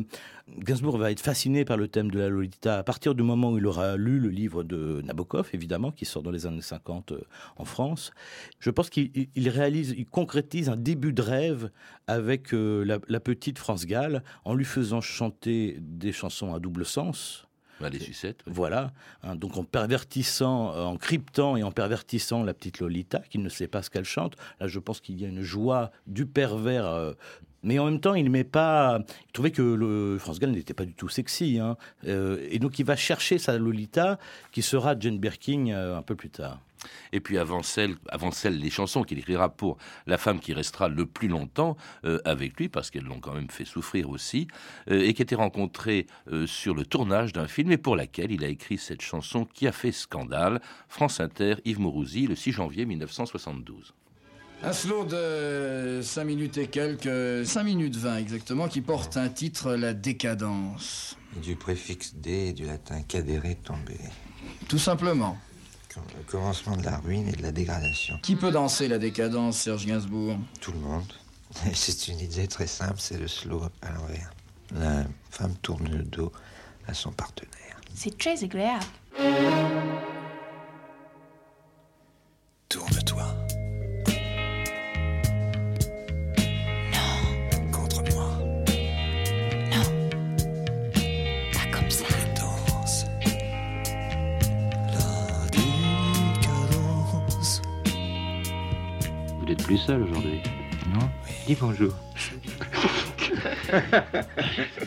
Gainsbourg 0.58 0.98
va 0.98 1.12
être 1.12 1.20
fasciné 1.20 1.64
par 1.64 1.78
le 1.78 1.88
thème 1.88 2.10
de 2.10 2.18
la 2.18 2.30
Lolita 2.30 2.80
à 2.80 2.84
partir 2.84 3.14
du 3.14 3.24
moment 3.24 3.52
où 3.52 3.58
il 3.58 3.68
aura 3.68 3.98
lu 3.98 4.20
le 4.20 4.30
livre 4.30 4.64
de 4.64 5.02
Nabokov, 5.04 5.50
évidemment, 5.54 5.92
qui 5.92 6.06
sort 6.06 6.24
dans 6.24 6.32
les 6.32 6.48
années 6.48 6.62
50 6.62 7.12
euh, 7.12 7.22
en 7.58 7.66
France. 7.66 8.12
Je 8.60 8.70
pense 8.70 8.90
qu'il 8.90 9.30
réalise, 9.38 9.94
il 9.98 10.06
concrétise 10.06 10.70
un 10.70 10.78
début 10.78 11.14
de 11.14 11.22
rêve 11.22 11.70
avec 12.08 12.54
euh, 12.54 12.84
la, 12.84 13.00
la, 13.08 13.20
petite 13.20 13.60
France 13.60 13.86
Gall 13.86 14.24
en 14.44 14.56
lui 14.56 14.66
faisant 14.66 15.02
chanter 15.02 15.78
des 15.80 16.12
chansons 16.12 16.54
à 16.54 16.60
double 16.60 16.86
sens 16.86 17.49
les 17.88 18.00
sucettes. 18.00 18.42
Voilà. 18.46 18.92
Hein, 19.24 19.36
donc 19.36 19.56
en 19.56 19.64
pervertissant, 19.64 20.74
euh, 20.74 20.84
en 20.84 20.98
cryptant 20.98 21.56
et 21.56 21.64
en 21.64 21.72
pervertissant 21.72 22.44
la 22.44 22.54
petite 22.54 22.80
Lolita, 22.80 23.20
qui 23.30 23.38
ne 23.38 23.48
sait 23.48 23.68
pas 23.68 23.82
ce 23.82 23.90
qu'elle 23.90 24.04
chante, 24.04 24.36
là 24.60 24.68
je 24.68 24.80
pense 24.80 25.00
qu'il 25.00 25.20
y 25.20 25.26
a 25.26 25.30
une 25.30 25.42
joie 25.42 25.92
du 26.08 26.26
pervers. 26.26 26.86
Euh, 26.86 27.14
mais 27.64 27.78
en 27.78 27.86
même 27.86 28.00
temps, 28.00 28.16
il 28.16 28.30
met 28.30 28.46
pas. 28.46 29.00
Il 29.28 29.32
trouvait 29.34 29.52
que 29.52 29.62
le 29.62 30.18
France 30.18 30.40
Gall 30.40 30.52
n'était 30.52 30.74
pas 30.74 30.86
du 30.86 30.94
tout 30.94 31.10
sexy, 31.10 31.60
hein, 31.60 31.78
euh, 32.08 32.46
et 32.50 32.60
donc 32.60 32.80
il 32.80 32.86
va 32.86 32.96
chercher 32.96 33.38
sa 33.38 33.58
Lolita, 33.58 34.18
qui 34.52 34.62
sera 34.62 34.98
Jane 34.98 35.20
Birkin 35.20 35.68
un 35.68 36.02
peu 36.02 36.16
plus 36.16 36.30
tard. 36.30 36.60
Et 37.14 37.20
puis 37.20 37.38
avant 37.38 37.64
celle, 37.64 37.96
avant 38.10 38.32
celle 38.32 38.60
les 38.60 38.70
chansons 38.70 39.04
qu'il 39.04 39.20
écrira 39.20 39.50
pour 39.50 39.78
la 40.08 40.18
femme 40.18 40.40
qui 40.40 40.54
restera 40.54 40.88
le 40.88 41.06
plus 41.06 41.28
longtemps 41.28 41.78
euh, 42.06 42.20
avec 42.26 42.58
lui, 42.60 42.70
parce 42.70 42.90
qu'elles 42.90 43.04
l'ont 43.04 43.20
quand 43.20 43.34
même 43.34 43.50
fait 43.50 43.66
souffrir 43.66 44.10
aussi, 44.10 44.48
euh, 44.90 45.02
et 45.02 45.14
qui 45.14 45.22
était 45.22 45.36
rencontrée 45.36 46.08
euh, 46.32 46.48
sur 46.48 46.74
le 46.74 46.86
tournage 46.86 47.34
d'un 47.34 47.48
film 47.48 47.72
et 47.72 47.78
pour 47.78 47.96
laquelle 47.96 48.32
il 48.32 48.44
a 48.44 48.48
écrit 48.48 48.78
cette 48.78 49.02
chanson 49.02 49.46
qui 49.46 49.68
a 49.68 49.72
fait 49.72 49.92
scandale. 49.92 50.62
France 50.88 51.20
Inter, 51.20 51.56
Yves 51.66 51.80
Mourouzi, 51.80 52.28
le 52.28 52.36
6 52.36 52.52
janvier 52.52 52.86
1972. 52.86 53.94
Un 54.62 54.74
slow 54.74 55.06
de 55.06 56.02
5 56.04 56.24
minutes 56.26 56.58
et 56.58 56.68
quelques, 56.68 57.46
5 57.46 57.64
minutes 57.64 57.96
20 57.96 58.18
exactement, 58.18 58.68
qui 58.68 58.82
porte 58.82 59.16
un 59.16 59.30
titre 59.30 59.76
La 59.76 59.94
décadence. 59.94 61.18
du 61.42 61.56
préfixe 61.56 62.14
D 62.16 62.52
du 62.52 62.66
latin 62.66 63.02
cadere 63.04 63.56
tombé. 63.64 63.96
Tout 64.68 64.78
simplement. 64.78 65.38
Le 66.18 66.24
commencement 66.24 66.76
de 66.76 66.84
la 66.84 66.98
ruine 66.98 67.28
et 67.28 67.34
de 67.34 67.42
la 67.42 67.52
dégradation. 67.52 68.18
Qui 68.22 68.36
peut 68.36 68.52
danser 68.52 68.88
la 68.88 68.98
décadence, 68.98 69.58
Serge 69.58 69.86
Gainsbourg? 69.86 70.38
Tout 70.62 70.72
le 70.72 70.80
monde. 70.80 71.14
C'est 71.74 72.08
une 72.08 72.20
idée 72.20 72.48
très 72.48 72.68
simple, 72.68 72.98
c'est 72.98 73.18
le 73.18 73.28
slow 73.28 73.64
à 73.82 73.92
l'envers. 73.92 74.32
La 74.72 75.04
femme 75.32 75.56
tourne 75.62 75.90
le 75.90 76.04
dos 76.04 76.32
à 76.88 76.94
son 76.94 77.12
partenaire. 77.12 77.82
C'est 77.96 78.18
très 78.18 78.44
agréable. 78.44 78.86
Bonjour. 101.60 101.94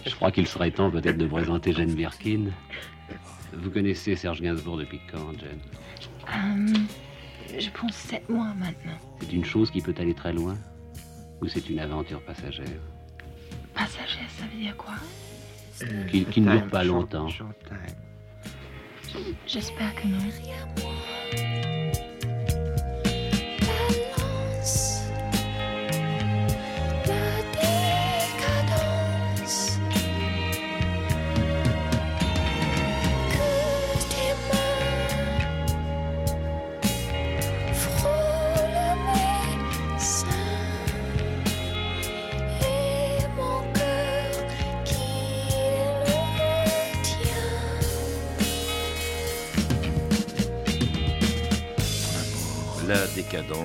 Je 0.07 0.15
crois 0.15 0.31
qu'il 0.31 0.47
serait 0.47 0.71
temps 0.71 0.91
peut-être 0.91 1.19
de 1.19 1.27
présenter 1.27 1.73
Jane 1.73 1.95
Birkin. 1.95 2.51
Vous 3.53 3.71
connaissez 3.71 4.17
Serge 4.17 4.41
Gainsbourg 4.41 4.79
depuis 4.79 5.01
quand, 5.11 5.33
Jane? 5.39 5.61
Euh, 6.29 6.75
je 7.59 7.71
pense 7.71 7.95
sept 7.95 8.29
mois 8.29 8.55
maintenant. 8.59 8.99
C'est 9.21 9.33
une 9.33 9.45
chose 9.45 9.71
qui 9.71 9.81
peut 9.81 9.95
aller 9.99 10.15
très 10.15 10.33
loin 10.33 10.57
Ou 11.41 11.49
c'est 11.49 11.69
une 11.69 11.79
aventure 11.79 12.21
passagère? 12.23 12.67
Passager, 13.75 14.21
ça 14.39 14.45
veut 14.45 14.61
dire 14.61 14.77
quoi? 14.77 14.95
Qui, 16.11 16.41
ne 16.41 16.53
dure 16.53 16.69
pas 16.69 16.85
longtemps. 16.85 17.29
J'espère 19.47 19.95
que 19.97 20.07
non. 20.07 20.19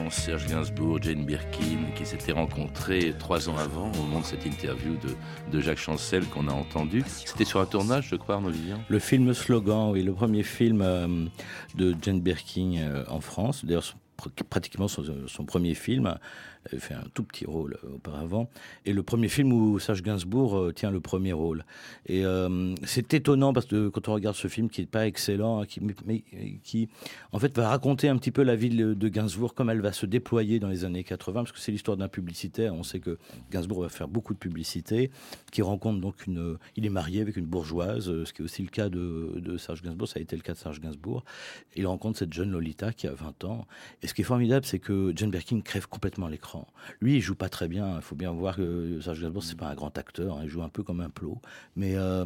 Serge 0.09 0.47
Gainsbourg, 0.47 1.01
Jane 1.01 1.25
Birkin, 1.25 1.91
qui 1.95 2.05
s'étaient 2.05 2.31
rencontrés 2.31 3.13
trois 3.17 3.49
ans 3.49 3.57
avant, 3.57 3.91
au 3.91 4.03
moment 4.03 4.19
de 4.19 4.25
cette 4.25 4.45
interview 4.45 4.95
de, 4.95 5.15
de 5.51 5.61
Jacques 5.61 5.77
Chancel 5.77 6.25
qu'on 6.25 6.47
a 6.47 6.53
entendu. 6.53 7.03
C'était 7.07 7.45
sur 7.45 7.59
un 7.59 7.65
tournage, 7.65 8.07
je 8.09 8.15
crois, 8.15 8.35
Arnaud 8.35 8.49
Vivien 8.49 8.79
Le 8.87 8.99
film 8.99 9.33
Slogan, 9.33 9.91
oui, 9.91 10.03
le 10.03 10.13
premier 10.13 10.43
film 10.43 10.81
euh, 10.81 11.25
de 11.75 11.95
Jane 12.01 12.21
Birkin 12.21 12.75
euh, 12.77 13.03
en 13.07 13.21
France, 13.21 13.65
d'ailleurs 13.65 13.83
pratiquement 14.49 14.87
son, 14.87 15.45
premier 15.45 15.75
film, 15.75 16.17
avait 16.71 16.79
fait 16.79 16.93
un 16.93 17.05
tout 17.13 17.23
petit 17.23 17.45
rôle 17.45 17.77
euh, 17.83 17.95
auparavant, 17.95 18.49
et 18.85 18.93
le 18.93 19.03
premier 19.03 19.29
film 19.29 19.53
où 19.53 19.79
Serge 19.79 20.01
Gainsbourg 20.01 20.57
euh, 20.57 20.73
tient 20.73 20.91
le 20.91 20.99
premier 20.99 21.33
rôle. 21.33 21.65
Et 22.05 22.25
euh, 22.25 22.75
c'est 22.83 23.13
étonnant 23.13 23.53
parce 23.53 23.65
que 23.65 23.89
quand 23.89 24.07
on 24.09 24.13
regarde 24.13 24.35
ce 24.35 24.47
film 24.47 24.69
qui 24.69 24.81
n'est 24.81 24.87
pas 24.87 25.07
excellent, 25.07 25.61
hein, 25.61 25.65
qui, 25.65 25.81
mais 26.05 26.23
qui 26.63 26.89
en 27.31 27.39
fait 27.39 27.55
va 27.55 27.69
raconter 27.69 28.09
un 28.09 28.17
petit 28.17 28.31
peu 28.31 28.43
la 28.43 28.55
vie 28.55 28.69
de 28.69 29.07
Gainsbourg, 29.07 29.53
comme 29.53 29.69
elle 29.69 29.81
va 29.81 29.91
se 29.91 30.05
déployer 30.05 30.59
dans 30.59 30.69
les 30.69 30.85
années 30.85 31.03
80, 31.03 31.41
parce 31.41 31.51
que 31.51 31.59
c'est 31.59 31.71
l'histoire 31.71 31.97
d'un 31.97 32.07
publicitaire. 32.07 32.73
On 32.73 32.83
sait 32.83 32.99
que 32.99 33.17
Gainsbourg 33.51 33.81
va 33.81 33.89
faire 33.89 34.07
beaucoup 34.07 34.33
de 34.33 34.39
publicité, 34.39 35.11
qui 35.51 35.61
rencontre 35.61 35.99
donc 35.99 36.25
une. 36.27 36.57
Il 36.75 36.85
est 36.85 36.89
marié 36.89 37.21
avec 37.21 37.37
une 37.37 37.45
bourgeoise, 37.45 38.05
ce 38.23 38.33
qui 38.33 38.41
est 38.41 38.45
aussi 38.45 38.61
le 38.61 38.69
cas 38.69 38.89
de, 38.89 39.33
de 39.37 39.57
Serge 39.57 39.81
Gainsbourg. 39.81 40.07
Ça 40.07 40.19
a 40.19 40.21
été 40.21 40.35
le 40.35 40.41
cas 40.41 40.53
de 40.53 40.57
Serge 40.57 40.79
Gainsbourg. 40.79 41.23
Il 41.75 41.87
rencontre 41.87 42.19
cette 42.19 42.33
jeune 42.33 42.51
Lolita 42.51 42.93
qui 42.93 43.07
a 43.07 43.13
20 43.13 43.43
ans. 43.45 43.67
Et 44.01 44.07
ce 44.07 44.13
qui 44.13 44.21
est 44.21 44.25
formidable, 44.25 44.65
c'est 44.65 44.79
que 44.79 45.13
Jane 45.15 45.31
Birkin 45.31 45.61
crève 45.61 45.87
complètement 45.87 46.27
l'écran. 46.27 46.56
Lui, 47.01 47.15
il 47.17 47.21
joue 47.21 47.35
pas 47.35 47.49
très 47.49 47.67
bien. 47.67 47.95
Il 47.97 48.01
faut 48.01 48.15
bien 48.15 48.31
voir 48.31 48.55
que 48.55 48.99
Serge 49.01 49.21
Gainsbourg, 49.21 49.43
c'est 49.43 49.57
pas 49.57 49.67
un 49.67 49.75
grand 49.75 49.97
acteur. 49.97 50.37
hein. 50.37 50.41
Il 50.43 50.49
joue 50.49 50.63
un 50.63 50.69
peu 50.69 50.83
comme 50.83 51.01
un 51.01 51.09
plot. 51.09 51.39
Mais 51.75 51.95
euh, 51.95 52.25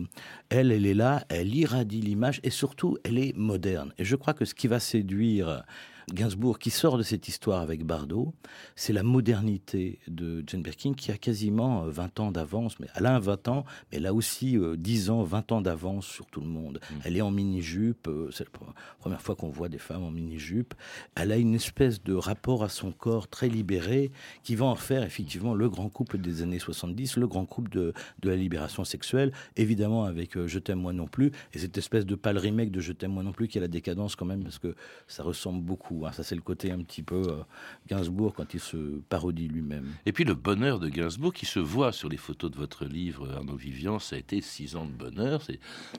elle, 0.50 0.72
elle 0.72 0.86
est 0.86 0.94
là, 0.94 1.26
elle 1.30 1.54
irradie 1.56 2.02
l'image 2.02 2.40
et 2.44 2.50
surtout, 2.50 2.98
elle 3.04 3.18
est 3.18 3.36
moderne. 3.36 3.94
Et 3.98 4.06
je 4.06 4.16
crois 4.16 4.34
que 4.34 4.46
ce 4.46 4.54
qui 4.54 4.68
va 4.68 4.80
séduire 4.80 5.64
Gainsbourg, 6.14 6.60
qui 6.60 6.70
sort 6.70 6.98
de 6.98 7.04
cette 7.04 7.28
histoire 7.28 7.62
avec 7.62 7.84
Bardot, 7.86 8.34
c'est 8.76 8.94
la 8.94 9.04
modernité 9.04 10.00
de 10.08 10.44
Jane 10.46 10.62
Birkin, 10.62 10.94
qui 10.94 11.12
a 11.12 11.18
quasiment 11.18 11.86
euh, 11.86 11.90
20 11.90 12.20
ans 12.20 12.32
d'avance. 12.32 12.80
Mais 12.80 12.88
elle 12.96 13.06
a 13.06 13.20
20 13.20 13.48
ans, 13.48 13.66
mais 13.92 13.98
elle 13.98 14.06
a 14.06 14.14
aussi 14.14 14.58
euh, 14.58 14.76
10 14.76 15.10
ans, 15.10 15.24
20 15.24 15.52
ans 15.52 15.62
d'avance 15.62 16.06
sur 16.06 16.26
tout 16.26 16.42
le 16.42 16.48
monde. 16.48 16.80
Elle 17.06 17.16
est 17.18 17.22
en 17.22 17.32
mini-jupe. 17.32 18.08
euh, 18.08 18.30
c'est 18.32 18.44
la 18.46 18.50
pre- 18.52 18.74
première 19.00 19.22
fois 19.22 19.36
qu'on 19.36 19.50
voit 19.50 19.70
des 19.70 19.78
femmes 19.78 20.04
en 20.04 20.12
mini-jupe. 20.12 20.74
Elle 21.16 21.32
a 21.32 21.38
une 21.38 21.56
espèce 21.56 22.04
de 22.04 22.14
rapport 22.14 22.64
à 22.64 22.70
son 22.70 22.92
corps 22.92 23.28
très 23.28 23.48
libéré, 23.48 24.12
qui 24.44 24.56
va 24.56 24.66
en 24.66 24.76
faire 24.76 25.04
effectivement 25.04 25.54
le 25.56 25.70
grand 25.70 25.90
couple 25.90 26.18
des 26.18 26.42
années 26.42 26.60
70, 26.60 27.18
le 27.18 27.28
grand 27.28 27.46
couple 27.46 27.72
de, 27.72 27.94
de 28.22 28.30
la 28.30 28.36
libération 28.36 28.84
sexuelle, 28.84 29.32
évidemment 29.56 30.04
avec 30.06 30.36
euh, 30.38 30.48
Je 30.48 30.60
t'aime 30.60 30.80
moi 30.80 30.94
non 30.94 31.08
plus, 31.08 31.32
et 31.54 31.60
cette 31.60 31.78
espèce 31.78 32.06
de 32.06 32.16
pâle 32.16 32.38
remake 32.38 32.72
de 32.72 32.80
Je 32.82 32.92
t'aime 32.94 33.12
moi 33.14 33.24
non 33.24 33.32
plus 33.32 33.48
qui 33.48 33.58
a 33.58 33.62
la 33.62 33.68
décadence 33.68 34.16
quand 34.16 34.26
même, 34.26 34.44
parce 34.44 34.60
que 34.60 34.76
ça 35.08 35.24
ressemble 35.24 35.62
beaucoup. 35.64 36.01
Hein. 36.06 36.12
Ça, 36.12 36.24
c'est 36.24 36.36
le 36.36 36.42
côté 36.42 36.72
un 36.72 36.80
petit 36.84 37.04
peu 37.04 37.22
euh, 37.28 37.44
Gainsbourg 37.88 38.34
quand 38.34 38.54
il 38.54 38.60
se 38.60 38.78
parodie 39.10 39.48
lui-même. 39.48 39.88
Et 40.06 40.12
puis 40.12 40.24
le 40.24 40.34
bonheur 40.36 40.80
de 40.80 40.90
Gainsbourg 40.90 41.34
qui 41.34 41.46
se 41.46 41.60
voit 41.60 41.92
sur 41.92 42.10
les 42.10 42.18
photos 42.18 42.52
de 42.52 42.58
votre 42.58 42.86
livre, 42.86 43.32
Arnaud 43.36 43.56
Vivian, 43.56 44.00
ça 44.00 44.16
a 44.16 44.20
été 44.20 44.42
six 44.42 44.76
ans 44.76 44.86
de 44.86 44.92
bonheur. 44.92 45.42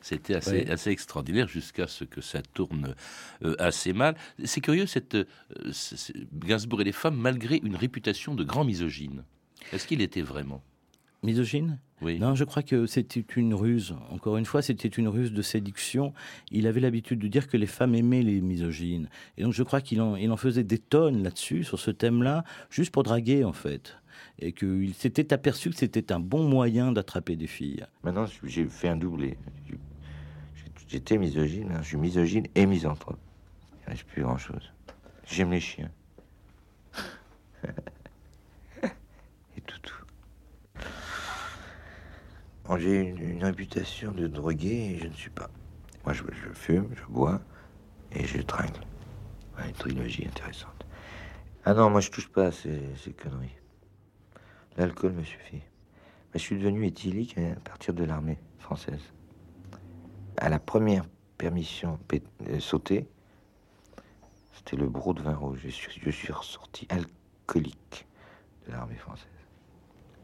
C'était 0.00 0.34
assez, 0.34 0.64
Oui. 0.64 0.70
assez 0.70 0.90
extraordinaire 0.90 1.48
jusqu'à 1.48 1.86
ce 1.86 2.04
que 2.04 2.20
ça 2.20 2.42
tourne 2.42 2.94
euh, 3.44 3.54
assez 3.58 3.92
mal. 3.92 4.16
C'est 4.44 4.60
curieux, 4.60 4.86
cette, 4.86 5.14
euh, 5.14 5.24
Gainsbourg 6.34 6.80
et 6.80 6.84
les 6.84 6.92
femmes, 6.92 7.16
malgré 7.16 7.60
une 7.62 7.76
réputation 7.76 8.34
de 8.34 8.44
grand 8.44 8.64
misogyne. 8.64 9.24
Est-ce 9.72 9.86
qu'il 9.86 10.00
était 10.00 10.22
vraiment? 10.22 10.62
Misogyne 11.22 11.78
Oui. 12.00 12.18
Non, 12.18 12.34
je 12.34 12.42
crois 12.42 12.64
que 12.64 12.86
c'était 12.86 13.24
une 13.36 13.54
ruse. 13.54 13.94
Encore 14.10 14.36
une 14.36 14.44
fois, 14.44 14.60
c'était 14.60 14.88
une 14.88 15.06
ruse 15.06 15.32
de 15.32 15.42
séduction. 15.42 16.12
Il 16.50 16.66
avait 16.66 16.80
l'habitude 16.80 17.20
de 17.20 17.28
dire 17.28 17.46
que 17.46 17.56
les 17.56 17.66
femmes 17.66 17.94
aimaient 17.94 18.22
les 18.22 18.40
misogynes. 18.40 19.08
Et 19.36 19.44
donc, 19.44 19.52
je 19.52 19.62
crois 19.62 19.80
qu'il 19.80 20.00
en, 20.00 20.16
il 20.16 20.30
en 20.32 20.36
faisait 20.36 20.64
des 20.64 20.78
tonnes 20.78 21.22
là-dessus, 21.22 21.62
sur 21.62 21.78
ce 21.78 21.92
thème-là, 21.92 22.44
juste 22.70 22.90
pour 22.90 23.04
draguer, 23.04 23.44
en 23.44 23.52
fait. 23.52 23.96
Et 24.40 24.52
qu'il 24.52 24.94
s'était 24.94 25.32
aperçu 25.32 25.70
que 25.70 25.76
c'était 25.76 26.12
un 26.12 26.18
bon 26.18 26.42
moyen 26.48 26.90
d'attraper 26.90 27.36
des 27.36 27.46
filles. 27.46 27.86
Maintenant, 28.02 28.26
j'ai 28.42 28.66
fait 28.66 28.88
un 28.88 28.96
doublé. 28.96 29.38
J'étais 30.88 31.16
misogyne, 31.16 31.72
hein. 31.72 31.80
je 31.82 31.88
suis 31.88 31.96
misogyne 31.96 32.46
et 32.54 32.66
misanthrope. 32.66 33.18
Il 33.80 33.84
ne 33.86 33.90
reste 33.92 34.04
plus 34.04 34.22
grand-chose. 34.22 34.72
J'aime 35.24 35.50
les 35.50 35.60
chiens. 35.60 35.90
et 38.82 39.60
tout, 39.64 39.78
tout. 39.80 40.04
J'ai 42.78 43.00
une, 43.00 43.18
une 43.18 43.44
réputation 43.44 44.12
de 44.12 44.26
drogué 44.26 44.94
et 44.94 44.98
je 44.98 45.06
ne 45.06 45.12
suis 45.12 45.30
pas. 45.30 45.50
Moi, 46.04 46.14
je, 46.14 46.22
fume, 46.52 46.88
je 46.94 47.04
bois 47.12 47.40
et 48.12 48.26
je 48.26 48.40
tringle. 48.42 48.80
Une 49.64 49.72
trilogie 49.72 50.26
intéressante. 50.26 50.84
Ah 51.64 51.74
non, 51.74 51.90
moi, 51.90 52.00
je 52.00 52.10
touche 52.10 52.28
pas 52.28 52.46
à 52.46 52.52
ces, 52.52 52.80
conneries. 53.16 53.54
L'alcool 54.76 55.12
me 55.12 55.22
suffit. 55.22 55.62
Je 56.34 56.38
suis 56.38 56.58
devenu 56.58 56.86
éthylique 56.86 57.36
à 57.38 57.60
partir 57.60 57.94
de 57.94 58.04
l'armée 58.04 58.38
française. 58.58 59.12
À 60.38 60.48
la 60.48 60.58
première 60.58 61.04
permission 61.38 61.98
euh, 62.12 62.58
sautée, 62.58 63.06
c'était 64.54 64.76
le 64.76 64.88
brou 64.88 65.12
de 65.12 65.22
vin 65.22 65.34
rouge. 65.34 65.60
Je 65.62 65.68
suis, 65.68 66.00
je 66.00 66.10
suis 66.10 66.32
ressorti 66.32 66.88
alcoolique 66.88 68.06
de 68.66 68.72
l'armée 68.72 68.96
française. 68.96 69.28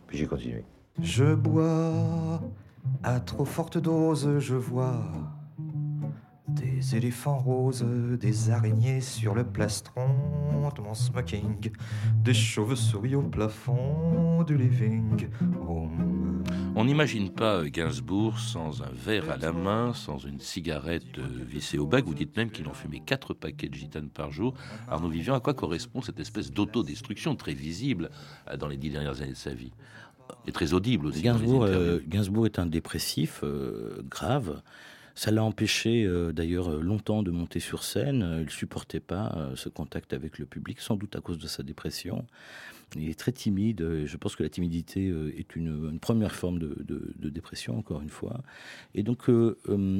Puis 0.06 0.18
j'ai 0.18 0.26
continué. 0.26 0.64
Je 1.00 1.34
bois 1.34 2.40
à 3.02 3.20
trop 3.20 3.44
forte 3.44 3.78
dose, 3.78 4.38
je 4.38 4.56
vois 4.56 5.04
des 6.48 6.96
éléphants 6.96 7.38
roses, 7.38 7.84
des 8.18 8.50
araignées 8.50 9.00
sur 9.00 9.34
le 9.34 9.44
plastron 9.44 10.08
de 10.74 10.80
mon 10.80 10.94
smoking, 10.94 11.70
des 12.22 12.34
chauves-souris 12.34 13.14
au 13.14 13.22
plafond 13.22 14.42
du 14.42 14.56
living 14.56 15.28
room. 15.60 16.42
On 16.74 16.84
n'imagine 16.84 17.30
pas 17.30 17.56
euh, 17.56 17.68
Gainsbourg 17.68 18.38
sans 18.38 18.82
un 18.82 18.90
verre 18.92 19.30
à 19.30 19.36
la 19.36 19.52
main, 19.52 19.92
sans 19.94 20.18
une 20.18 20.38
cigarette 20.38 21.18
euh, 21.18 21.26
vissée 21.44 21.76
au 21.76 21.86
bac. 21.86 22.04
Vous 22.04 22.14
dites 22.14 22.36
même 22.36 22.50
qu'il 22.50 22.68
en 22.68 22.72
fumait 22.72 23.00
quatre 23.00 23.34
paquets 23.34 23.68
de 23.68 23.74
gitane 23.74 24.10
par 24.10 24.30
jour. 24.30 24.54
Arnaud 24.86 25.08
Vivian, 25.08 25.34
à 25.34 25.40
quoi 25.40 25.54
correspond 25.54 26.02
cette 26.02 26.20
espèce 26.20 26.52
d'autodestruction 26.52 27.34
très 27.34 27.54
visible 27.54 28.10
euh, 28.48 28.56
dans 28.56 28.68
les 28.68 28.76
dix 28.76 28.90
dernières 28.90 29.20
années 29.20 29.32
de 29.32 29.36
sa 29.36 29.54
vie? 29.54 29.72
Et 30.46 30.52
très 30.52 30.72
audible 30.72 31.06
aussi. 31.06 31.22
Gainsbourg, 31.22 31.62
euh, 31.64 31.98
Gainsbourg 32.06 32.46
est 32.46 32.58
un 32.58 32.66
dépressif 32.66 33.40
euh, 33.42 34.02
grave. 34.08 34.62
Ça 35.14 35.30
l'a 35.30 35.42
empêché 35.42 36.04
euh, 36.04 36.32
d'ailleurs 36.32 36.70
longtemps 36.80 37.22
de 37.22 37.30
monter 37.30 37.60
sur 37.60 37.82
scène. 37.82 38.26
Il 38.40 38.44
ne 38.44 38.50
supportait 38.50 39.00
pas 39.00 39.50
ce 39.56 39.68
contact 39.68 40.12
avec 40.12 40.38
le 40.38 40.46
public, 40.46 40.80
sans 40.80 40.96
doute 40.96 41.16
à 41.16 41.20
cause 41.20 41.38
de 41.38 41.46
sa 41.46 41.62
dépression. 41.62 42.24
Il 42.96 43.08
est 43.10 43.18
très 43.18 43.32
timide. 43.32 43.80
et 43.82 44.06
Je 44.06 44.16
pense 44.16 44.36
que 44.36 44.42
la 44.42 44.48
timidité 44.48 45.12
est 45.36 45.56
une, 45.56 45.90
une 45.90 45.98
première 46.00 46.34
forme 46.34 46.58
de, 46.58 46.76
de- 46.86 47.12
de 47.18 47.28
dépression, 47.28 47.76
encore 47.78 48.00
une 48.00 48.08
fois. 48.08 48.40
Et 48.94 49.02
donc, 49.02 49.26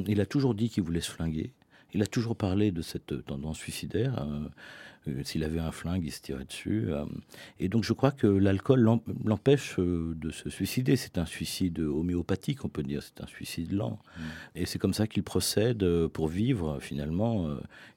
il 0.07 0.21
a 0.21 0.25
toujours 0.25 0.55
dit 0.55 0.69
qu'il 0.69 0.83
voulait 0.83 1.01
se 1.01 1.11
flinguer. 1.11 1.51
Il 1.93 2.01
a 2.01 2.07
toujours 2.07 2.35
parlé 2.35 2.71
de 2.71 2.81
cette 2.81 3.25
tendance 3.25 3.57
suicidaire. 3.57 4.25
Euh, 5.07 5.21
S'il 5.23 5.43
avait 5.43 5.59
un 5.59 5.71
flingue, 5.71 6.03
il 6.05 6.11
se 6.11 6.21
tirait 6.21 6.45
dessus. 6.45 6.85
euh. 6.89 7.05
Et 7.59 7.69
donc, 7.69 7.83
je 7.83 7.93
crois 7.93 8.11
que 8.11 8.27
l'alcool 8.27 8.81
l'em- 8.83 8.99
l'empêche 9.25 9.75
euh, 9.79 10.13
de 10.15 10.29
se 10.29 10.49
suicider. 10.49 10.95
C'est 10.95 11.17
un 11.17 11.25
suicide 11.25 11.79
homéopathique, 11.79 12.65
on 12.65 12.69
peut 12.69 12.83
dire. 12.83 13.01
C'est 13.03 13.21
un 13.23 13.27
suicide 13.27 13.71
lent. 13.71 13.99
Et 14.55 14.65
c'est 14.65 14.79
comme 14.79 14.93
ça 14.93 15.07
qu'il 15.07 15.23
procède 15.23 15.85
pour 16.07 16.27
vivre. 16.27 16.79
Finalement, 16.79 17.47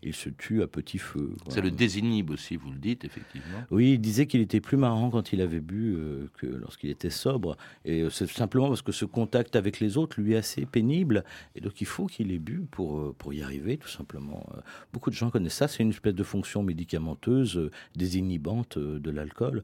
il 0.02 0.14
se 0.14 0.28
tue 0.28 0.62
à 0.62 0.66
petit 0.66 0.98
feu. 0.98 1.34
quoi. 1.44 1.54
Ça 1.54 1.60
le 1.60 1.70
désinhibe 1.70 2.30
aussi, 2.30 2.56
vous 2.56 2.70
le 2.70 2.78
dites, 2.78 3.04
effectivement. 3.04 3.58
Oui, 3.70 3.92
il 3.94 3.98
disait 3.98 4.26
qu'il 4.26 4.40
était 4.40 4.60
plus 4.60 4.76
marrant 4.76 5.10
quand 5.10 5.32
il 5.32 5.40
avait 5.40 5.60
bu 5.60 5.96
que 6.38 6.46
lorsqu'il 6.46 6.90
était 6.90 7.10
sobre. 7.10 7.56
Et 7.84 8.04
c'est 8.10 8.28
simplement 8.28 8.68
parce 8.68 8.82
que 8.82 8.92
ce 8.92 9.04
contact 9.04 9.56
avec 9.56 9.80
les 9.80 9.96
autres 9.96 10.20
lui 10.20 10.34
est 10.34 10.36
assez 10.36 10.66
pénible. 10.66 11.24
Et 11.54 11.60
donc 11.60 11.80
il 11.80 11.86
faut 11.86 12.06
qu'il 12.06 12.30
ait 12.32 12.38
bu 12.38 12.62
pour, 12.70 13.14
pour 13.14 13.32
y 13.34 13.42
arriver, 13.42 13.76
tout 13.76 13.88
simplement. 13.88 14.46
Beaucoup 14.92 15.10
de 15.10 15.14
gens 15.14 15.30
connaissent 15.30 15.54
ça. 15.54 15.68
C'est 15.68 15.82
une 15.82 15.90
espèce 15.90 16.14
de 16.14 16.22
fonction 16.22 16.62
médicamenteuse 16.92 17.56
euh, 17.56 17.70
désinhibante 17.96 18.76
euh, 18.76 18.98
de 18.98 19.10
l'alcool. 19.10 19.62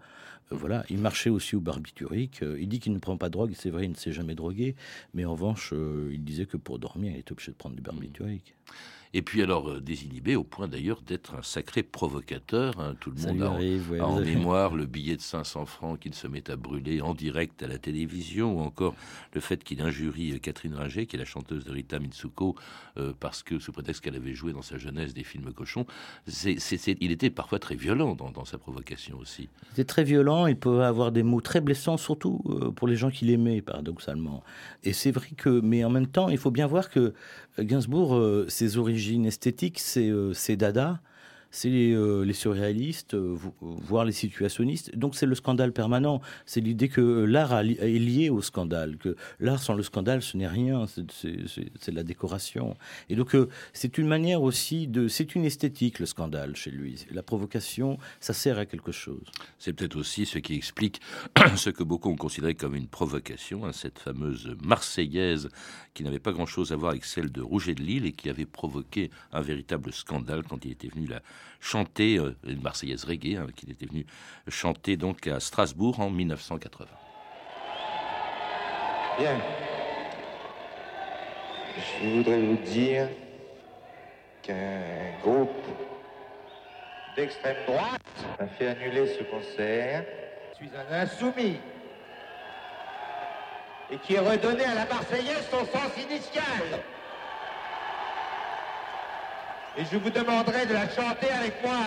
Euh, 0.52 0.56
Voilà, 0.56 0.84
il 0.88 0.98
marchait 0.98 1.30
aussi 1.30 1.56
au 1.56 1.60
barbiturique. 1.60 2.40
Il 2.42 2.68
dit 2.68 2.80
qu'il 2.80 2.92
ne 2.92 2.98
prend 2.98 3.18
pas 3.18 3.28
de 3.28 3.32
drogue, 3.32 3.52
c'est 3.54 3.70
vrai, 3.70 3.84
il 3.84 3.90
ne 3.90 3.96
s'est 3.96 4.12
jamais 4.12 4.34
drogué. 4.34 4.76
Mais 5.12 5.24
en 5.26 5.32
revanche, 5.32 5.74
il 6.10 6.24
disait 6.24 6.46
que 6.46 6.56
pour 6.56 6.78
dormir, 6.78 7.12
il 7.12 7.18
était 7.18 7.32
obligé 7.32 7.52
de 7.52 7.56
prendre 7.56 7.76
du 7.76 7.82
barbiturique. 7.82 8.54
Et 9.14 9.22
puis 9.22 9.42
alors 9.42 9.70
euh, 9.70 9.80
désinhibé 9.80 10.36
au 10.36 10.44
point 10.44 10.68
d'ailleurs 10.68 11.00
d'être 11.02 11.34
un 11.34 11.42
sacré 11.42 11.82
provocateur. 11.82 12.78
hein. 12.80 12.94
Tout 13.00 13.10
le 13.10 13.16
Ça 13.16 13.28
monde 13.28 13.42
a, 13.42 13.50
en- 13.50 13.58
ouais, 13.58 14.00
a 14.00 14.20
mémoire 14.20 14.74
le 14.74 14.86
billet 14.86 15.16
de 15.16 15.22
500 15.22 15.64
francs 15.66 15.98
qu'il 15.98 16.14
se 16.14 16.26
met 16.26 16.50
à 16.50 16.56
brûler 16.56 17.00
en 17.00 17.14
direct 17.14 17.62
à 17.62 17.66
la 17.68 17.78
télévision, 17.78 18.58
ou 18.58 18.60
encore 18.60 18.94
le 19.34 19.40
fait 19.40 19.62
qu'il 19.64 19.80
injurie 19.80 20.32
euh, 20.32 20.38
Catherine 20.38 20.74
Ringer, 20.74 21.06
qui 21.06 21.16
est 21.16 21.18
la 21.18 21.24
chanteuse 21.24 21.64
de 21.64 21.70
Rita 21.72 21.98
Mitsuko, 21.98 22.54
euh, 22.98 23.12
parce 23.18 23.42
que 23.42 23.58
sous 23.58 23.72
prétexte 23.72 24.02
qu'elle 24.02 24.16
avait 24.16 24.34
joué 24.34 24.52
dans 24.52 24.62
sa 24.62 24.76
jeunesse 24.78 25.14
des 25.14 25.24
films 25.24 25.52
cochons. 25.52 25.86
Il 27.00 27.10
était 27.10 27.30
parfois 27.30 27.58
très 27.58 27.74
violent 27.76 28.14
dans, 28.14 28.30
dans 28.30 28.44
sa 28.44 28.58
provocation 28.58 29.18
aussi. 29.18 29.48
C'était 29.70 29.84
très 29.84 30.04
violent, 30.04 30.46
il 30.46 30.56
pouvait 30.56 30.84
avoir 30.84 31.12
des 31.12 31.22
mots 31.22 31.40
très 31.40 31.60
blessants, 31.60 31.96
surtout 31.96 32.42
pour 32.76 32.88
les 32.88 32.96
gens 32.96 33.10
qu'il 33.10 33.30
aimait, 33.30 33.62
paradoxalement. 33.62 34.42
Et 34.84 34.92
c'est 34.92 35.10
vrai 35.10 35.28
que, 35.36 35.60
mais 35.60 35.84
en 35.84 35.90
même 35.90 36.06
temps, 36.06 36.28
il 36.28 36.38
faut 36.38 36.50
bien 36.50 36.66
voir 36.66 36.90
que 36.90 37.14
Gainsbourg, 37.60 38.14
euh, 38.14 38.46
ses 38.48 38.76
origines 38.76 39.26
esthétiques, 39.26 39.80
c'est 39.80 40.08
euh, 40.08 40.32
c'est 40.34 40.56
Dada, 40.56 41.00
c'est 41.50 41.70
les, 41.70 41.92
euh, 41.94 42.30
surréalistes, 42.32 43.14
euh, 43.14 43.34
vo- 43.34 43.54
voire 43.60 44.04
les 44.04 44.12
situationnistes. 44.12 44.94
Donc 44.96 45.14
c'est 45.16 45.26
le 45.26 45.34
scandale 45.34 45.72
permanent. 45.72 46.20
C'est 46.46 46.60
l'idée 46.60 46.88
que 46.88 47.00
euh, 47.00 47.24
l'art 47.26 47.58
est 47.60 47.98
lié 47.98 48.30
au 48.30 48.42
scandale, 48.42 48.96
que 48.96 49.16
l'art 49.40 49.60
sans 49.62 49.74
le 49.74 49.82
scandale, 49.82 50.22
ce 50.22 50.36
n'est 50.36 50.46
rien, 50.46 50.86
c'est- 50.86 51.90
la 51.92 52.02
décoration. 52.02 52.76
Et 53.08 53.16
donc 53.16 53.34
c'est 53.72 53.98
une 53.98 54.06
manière 54.06 54.42
aussi 54.42 54.86
de... 54.86 55.08
C'est 55.08 55.34
une 55.34 55.44
esthétique, 55.44 55.98
le 55.98 56.06
scandale, 56.06 56.54
chez 56.54 56.70
lui. 56.70 57.06
La 57.10 57.22
provocation, 57.22 57.98
ça 58.20 58.32
sert 58.34 58.58
à 58.58 58.66
quelque 58.66 58.92
chose. 58.92 59.22
C'est 59.58 59.72
peut-être 59.72 59.96
aussi 59.96 60.26
ce 60.26 60.38
qui 60.38 60.54
explique 60.54 61.00
ce 61.56 61.70
que 61.70 61.82
beaucoup 61.82 62.10
ont 62.10 62.16
considéré 62.16 62.54
comme 62.54 62.74
une 62.74 62.86
provocation, 62.88 63.64
hein, 63.64 63.72
cette 63.72 63.98
fameuse 63.98 64.54
Marseillaise 64.62 65.48
qui 65.94 66.04
n'avait 66.04 66.18
pas 66.20 66.32
grand-chose 66.32 66.72
à 66.72 66.76
voir 66.76 66.90
avec 66.92 67.04
celle 67.04 67.32
de 67.32 67.40
Rouget 67.40 67.74
de 67.74 67.82
Lille 67.82 68.06
et 68.06 68.12
qui 68.12 68.28
avait 68.30 68.46
provoqué 68.46 69.10
un 69.32 69.40
véritable 69.40 69.92
scandale 69.92 70.42
quand 70.48 70.64
il 70.64 70.72
était 70.72 70.88
venu 70.88 71.06
la 71.06 71.22
chanter, 71.60 72.18
euh, 72.18 72.36
une 72.46 72.62
Marseillaise 72.62 73.04
reggae, 73.04 73.36
hein, 73.36 73.46
qu'il 73.54 73.70
était 73.70 73.86
venu 73.86 74.06
chanter 74.48 74.96
donc 74.96 75.26
à 75.26 75.40
Strasbourg 75.40 76.00
en 76.00 76.10
1980. 76.10 76.86
Bien. 79.18 79.40
Je 81.76 82.08
voudrais 82.08 82.40
vous 82.40 82.56
dire 82.56 83.08
qu'un 84.42 85.18
groupe 85.22 85.50
d'extrême 87.16 87.56
droite 87.66 88.00
a 88.38 88.46
fait 88.46 88.68
annuler 88.68 89.06
ce 89.06 89.24
concert. 89.24 90.04
Je 90.52 90.66
suis 90.66 90.70
un 90.76 91.02
insoumis 91.02 91.56
et 93.90 93.98
qui 93.98 94.14
ai 94.14 94.18
redonné 94.18 94.64
à 94.64 94.74
la 94.74 94.86
Marseillaise 94.86 95.48
son 95.50 95.64
sens 95.66 95.96
initial. 95.96 96.80
Et 99.78 99.84
je 99.92 99.96
vous 99.96 100.10
demanderai 100.10 100.66
de 100.66 100.72
la 100.74 100.88
chanter 100.88 101.30
avec 101.30 101.62
moi. 101.62 101.84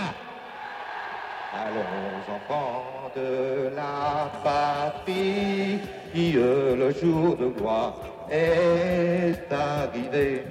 Allons 1.53 2.35
enfants 2.35 3.11
de 3.13 3.75
la 3.75 4.31
patrie, 4.41 5.81
le 6.15 6.93
jour 6.93 7.35
de 7.35 7.47
gloire 7.47 7.95
est 8.31 9.51
arrivé. 9.51 10.45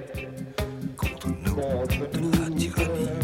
Contre 0.95 1.29
nous, 2.19 2.31
la 2.31 2.55
tyrannie, 2.55 3.20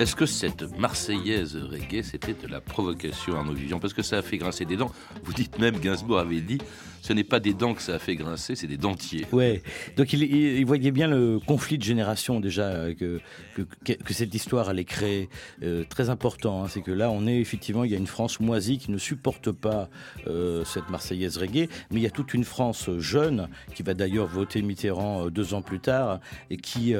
Est-ce 0.00 0.16
que 0.16 0.24
cette 0.24 0.62
Marseillaise 0.78 1.56
reggae, 1.56 2.02
c'était 2.02 2.32
de 2.32 2.48
la 2.50 2.62
provocation 2.62 3.38
à 3.38 3.44
nos 3.44 3.52
visions? 3.52 3.78
Parce 3.78 3.92
que 3.92 4.00
ça 4.00 4.16
a 4.16 4.22
fait 4.22 4.38
grincer 4.38 4.64
des 4.64 4.78
dents. 4.78 4.90
Vous 5.24 5.34
dites 5.34 5.58
même, 5.58 5.78
Gainsbourg 5.78 6.18
avait 6.18 6.40
dit, 6.40 6.56
ce 7.02 7.12
n'est 7.12 7.24
pas 7.24 7.40
des 7.40 7.54
dents 7.54 7.74
que 7.74 7.82
ça 7.82 7.96
a 7.96 7.98
fait 7.98 8.16
grincer, 8.16 8.54
c'est 8.54 8.66
des 8.66 8.76
dentiers. 8.76 9.26
Ouais, 9.32 9.62
donc 9.96 10.12
il, 10.12 10.64
voyait 10.64 10.90
bien 10.90 11.08
le 11.08 11.38
conflit 11.38 11.78
de 11.78 11.82
génération 11.82 12.40
déjà 12.40 12.62
euh, 12.62 12.94
que, 12.94 13.20
que, 13.84 14.14
cette 14.14 14.34
histoire 14.34 14.68
allait 14.68 14.84
créer. 14.84 15.28
Euh, 15.62 15.84
très 15.88 16.10
important, 16.10 16.64
hein, 16.64 16.68
c'est 16.68 16.82
que 16.82 16.90
là 16.90 17.10
on 17.10 17.26
est 17.26 17.38
effectivement, 17.38 17.84
il 17.84 17.90
y 17.90 17.94
a 17.94 17.98
une 17.98 18.06
France 18.06 18.40
moisie 18.40 18.78
qui 18.78 18.90
ne 18.90 18.98
supporte 18.98 19.50
pas 19.50 19.88
euh, 20.26 20.64
cette 20.64 20.88
Marseillaise 20.90 21.36
reggae, 21.36 21.68
mais 21.90 22.00
il 22.00 22.02
y 22.02 22.06
a 22.06 22.10
toute 22.10 22.34
une 22.34 22.44
France 22.44 22.90
jeune 22.98 23.48
qui 23.74 23.82
va 23.82 23.94
d'ailleurs 23.94 24.26
voter 24.26 24.62
Mitterrand 24.62 25.28
deux 25.28 25.54
ans 25.54 25.62
plus 25.62 25.80
tard 25.80 26.20
et 26.50 26.56
qui, 26.56 26.94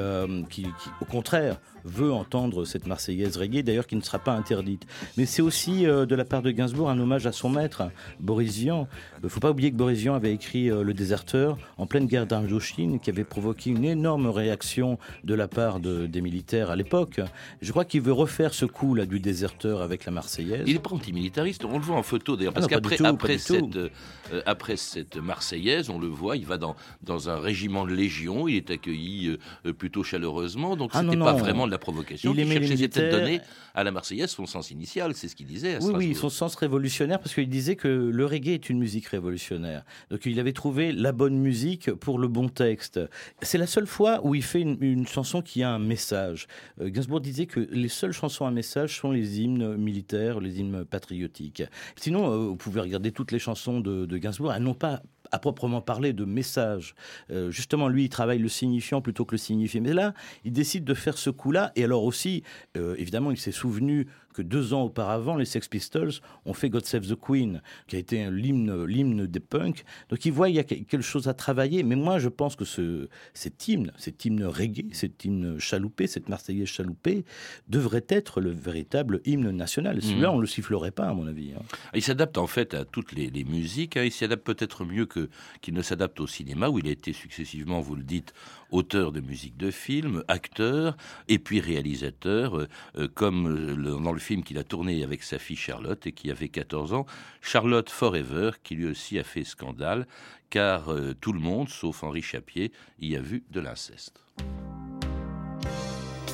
qui, 0.49 0.63
qui, 0.63 0.89
au 0.99 1.05
contraire, 1.05 1.57
veut 1.83 2.11
entendre 2.11 2.65
cette 2.65 2.87
Marseillaise 2.91 3.37
reggae, 3.37 3.63
d'ailleurs 3.63 3.87
qui 3.87 3.95
ne 3.95 4.01
sera 4.01 4.19
pas 4.19 4.33
interdite. 4.33 4.85
Mais 5.17 5.25
c'est 5.25 5.41
aussi 5.41 5.85
euh, 5.85 6.05
de 6.05 6.13
la 6.15 6.25
part 6.25 6.41
de 6.41 6.51
Gainsbourg 6.51 6.89
un 6.89 6.99
hommage 6.99 7.25
à 7.25 7.31
son 7.31 7.49
maître, 7.49 7.83
Boris 8.19 8.55
Vian. 8.57 8.87
Il 9.21 9.25
ne 9.25 9.29
faut 9.29 9.39
pas 9.39 9.51
oublier 9.51 9.71
que 9.71 9.77
Boris 9.77 9.99
Vian 9.99 10.13
avait 10.15 10.33
écrit 10.33 10.69
euh, 10.69 10.83
Le 10.83 10.93
Déserteur 10.93 11.57
en 11.77 11.85
pleine 11.85 12.05
guerre 12.05 12.27
d'Indochine, 12.27 12.99
qui 12.99 13.09
avait 13.09 13.23
provoqué 13.23 13.69
une 13.69 13.85
énorme 13.85 14.27
réaction 14.27 14.97
de 15.23 15.33
la 15.33 15.47
part 15.47 15.79
de- 15.79 16.05
des 16.05 16.21
militaires 16.21 16.69
à 16.69 16.75
l'époque. 16.75 17.21
Je 17.61 17.71
crois 17.71 17.85
qu'il 17.85 18.01
veut 18.01 18.11
refaire 18.13 18.53
ce 18.53 18.65
coup 18.65 18.93
là 18.95 19.05
du 19.05 19.19
Déserteur 19.19 19.81
avec 19.81 20.05
la 20.05 20.11
Marseillaise. 20.11 20.63
Il 20.67 20.73
n'est 20.73 20.79
pas 20.79 20.91
antimilitariste, 20.93 21.63
on 21.65 21.77
le 21.77 21.83
voit 21.83 21.95
en 21.97 22.03
photo 22.03 22.35
d'ailleurs, 22.35 22.53
Ah 22.55 22.59
parce 22.59 22.67
du 22.67 22.73
qu'après 22.75 22.97
après 23.05 23.37
cette, 23.37 23.75
euh, 23.77 24.41
après 24.45 24.75
cette 24.75 25.17
Marseillaise, 25.17 25.89
on 25.89 25.99
le 25.99 26.07
voit, 26.07 26.35
il 26.37 26.45
va 26.45 26.57
dans, 26.57 26.75
dans 27.03 27.29
un 27.29 27.39
régiment 27.39 27.85
de 27.85 27.93
légion, 27.93 28.47
il 28.47 28.55
est 28.57 28.69
accueilli 28.71 29.27
euh, 29.29 29.37
euh, 29.67 29.73
plutôt 29.73 30.03
chaleureusement, 30.03 30.75
donc 30.75 30.91
Ah 30.93 31.01
c'était 31.03 31.17
pas 31.17 31.33
non. 31.33 31.37
vraiment 31.37 31.65
de 31.67 31.71
la 31.71 31.77
provocation. 31.77 32.33
Il 32.33 32.39
aimait 32.39 32.59
les 32.59 32.80
cherchait 32.81 33.09
peut-être 33.09 33.19
donner 33.19 33.41
à 33.73 33.83
la 33.83 33.91
Marseillaise 33.91 34.29
son 34.29 34.45
sens 34.45 34.71
initial, 34.71 35.13
c'est 35.15 35.27
ce 35.27 35.35
qu'il 35.35 35.45
disait 35.45 35.75
à 35.75 35.79
Oui, 35.79 35.93
oui, 35.95 36.15
son 36.15 36.29
sens 36.29 36.55
révolutionnaire, 36.55 37.19
parce 37.19 37.33
qu'il 37.33 37.49
disait 37.49 37.75
que 37.75 37.87
le 37.87 38.25
reggae 38.25 38.49
est 38.49 38.69
une 38.69 38.79
musique 38.79 39.07
révolutionnaire. 39.07 39.83
Donc 40.09 40.25
il 40.25 40.39
avait 40.39 40.53
trouvé 40.53 40.91
la 40.91 41.11
bonne 41.11 41.37
musique 41.37 41.91
pour 41.91 42.19
le 42.19 42.27
bon 42.27 42.49
texte. 42.49 42.99
C'est 43.41 43.57
la 43.57 43.67
seule 43.67 43.87
fois 43.87 44.19
où 44.23 44.35
il 44.35 44.43
fait 44.43 44.61
une, 44.61 44.77
une 44.81 45.07
chanson 45.07 45.41
qui 45.41 45.63
a 45.63 45.71
un 45.71 45.79
message. 45.79 46.47
Euh, 46.81 46.89
Gainsbourg 46.89 47.21
disait 47.21 47.45
que 47.45 47.61
les 47.71 47.89
seules 47.89 48.11
chansons 48.11 48.45
à 48.45 48.51
message 48.51 48.99
sont 48.99 49.11
les 49.11 49.41
hymnes 49.41 49.75
militaires, 49.77 50.39
les 50.39 50.59
hymnes 50.59 50.85
patriotiques. 50.85 51.63
Sinon, 51.95 52.31
euh, 52.31 52.37
vous 52.47 52.55
pouvez 52.55 52.81
regarder 52.81 53.11
toutes 53.11 53.31
les 53.31 53.39
chansons 53.39 53.79
de, 53.79 54.05
de 54.05 54.17
Gainsbourg, 54.17 54.53
elles 54.53 54.63
n'ont 54.63 54.73
pas 54.73 55.01
à 55.31 55.39
proprement 55.39 55.81
parler 55.81 56.13
de 56.13 56.25
message. 56.25 56.95
Euh, 57.31 57.51
justement, 57.51 57.87
lui, 57.87 58.05
il 58.05 58.09
travaille 58.09 58.39
le 58.39 58.49
signifiant 58.49 59.01
plutôt 59.01 59.25
que 59.25 59.31
le 59.31 59.37
signifié. 59.37 59.79
Mais 59.79 59.93
là, 59.93 60.13
il 60.43 60.53
décide 60.53 60.83
de 60.83 60.93
faire 60.93 61.17
ce 61.17 61.29
coup-là. 61.29 61.71
Et 61.75 61.83
alors 61.83 62.03
aussi, 62.03 62.43
euh, 62.77 62.95
évidemment, 62.97 63.31
il 63.31 63.37
s'est 63.37 63.51
souvenu 63.51 64.07
que 64.31 64.41
deux 64.41 64.73
ans 64.73 64.83
auparavant, 64.83 65.35
les 65.35 65.45
Sex 65.45 65.67
Pistols 65.67 66.11
ont 66.45 66.53
fait 66.53 66.69
God 66.69 66.85
Save 66.85 67.07
the 67.07 67.15
Queen, 67.19 67.61
qui 67.87 67.95
a 67.95 67.99
été 67.99 68.23
un- 68.23 68.31
l'hymne, 68.31 68.85
l'hymne 68.85 69.27
des 69.27 69.39
punks. 69.39 69.83
Donc 70.09 70.25
il 70.25 70.31
voit 70.31 70.49
il 70.49 70.55
y 70.55 70.59
a 70.59 70.63
que- 70.63 70.75
quelque 70.75 71.01
chose 71.01 71.27
à 71.27 71.33
travailler. 71.33 71.83
Mais 71.83 71.95
moi, 71.95 72.19
je 72.19 72.29
pense 72.29 72.55
que 72.55 72.65
ce, 72.65 73.07
cet 73.33 73.67
hymne, 73.67 73.91
cet 73.97 74.23
hymne 74.25 74.43
reggae, 74.45 74.87
cet 74.93 75.25
hymne 75.25 75.59
chaloupé, 75.59 76.07
cette 76.07 76.29
Marseillaise 76.29 76.67
chaloupée, 76.67 77.23
devrait 77.67 78.05
être 78.09 78.41
le 78.41 78.51
véritable 78.51 79.21
hymne 79.25 79.51
national. 79.51 79.97
Et 79.97 80.01
Celui-là, 80.01 80.29
Mhm. 80.29 80.35
on 80.35 80.39
le 80.39 80.47
sifflerait 80.47 80.91
pas, 80.91 81.07
à 81.07 81.13
mon 81.13 81.27
avis. 81.27 81.53
hein. 81.53 81.61
Il 81.93 82.01
s'adapte 82.01 82.37
en 82.37 82.47
fait 82.47 82.73
à 82.73 82.85
toutes 82.85 83.11
les, 83.13 83.29
les 83.29 83.43
musiques. 83.43 83.97
hein. 83.97 84.03
Il 84.03 84.11
s'y 84.11 84.23
adapte 84.23 84.45
peut-être 84.45 84.85
mieux 84.85 85.05
que 85.05 85.29
qu'il 85.61 85.73
ne 85.73 85.81
s'adapte 85.81 86.19
au 86.19 86.27
cinéma, 86.27 86.69
où 86.69 86.79
il 86.79 86.87
a 86.87 86.91
été 86.91 87.13
successivement, 87.13 87.79
vous 87.81 87.95
le 87.95 88.03
dites, 88.03 88.33
auteur 88.71 89.11
de 89.11 89.19
musique 89.21 89.57
de 89.57 89.69
film, 89.71 90.23
acteur 90.27 90.97
et 91.27 91.37
puis 91.39 91.59
réalisateur, 91.59 92.57
euh, 92.57 92.67
euh, 92.97 93.07
comme 93.13 93.47
euh, 93.47 93.75
le- 93.75 94.01
dans 94.03 94.11
le 94.13 94.19
film 94.19 94.43
qu'il 94.43 94.57
a 94.57 94.63
tourné 94.63 95.03
avec 95.03 95.23
sa 95.23 95.37
fille 95.37 95.55
Charlotte 95.57 96.07
et 96.07 96.11
qui 96.11 96.31
avait 96.31 96.49
14 96.49 96.93
ans, 96.93 97.05
Charlotte 97.41 97.89
Forever, 97.89 98.51
qui 98.63 98.75
lui 98.75 98.87
aussi 98.87 99.19
a 99.19 99.23
fait 99.23 99.43
scandale, 99.43 100.07
car 100.49 100.91
euh, 100.91 101.13
tout 101.19 101.33
le 101.33 101.39
monde, 101.39 101.69
sauf 101.69 102.03
Henri 102.03 102.21
Chapier, 102.21 102.71
y 102.99 103.15
a 103.15 103.21
vu 103.21 103.43
de 103.51 103.59
l'inceste. 103.59 104.23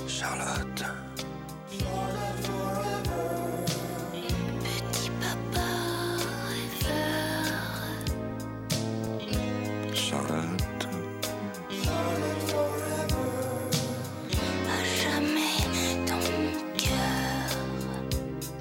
Charlotte. 0.08 0.84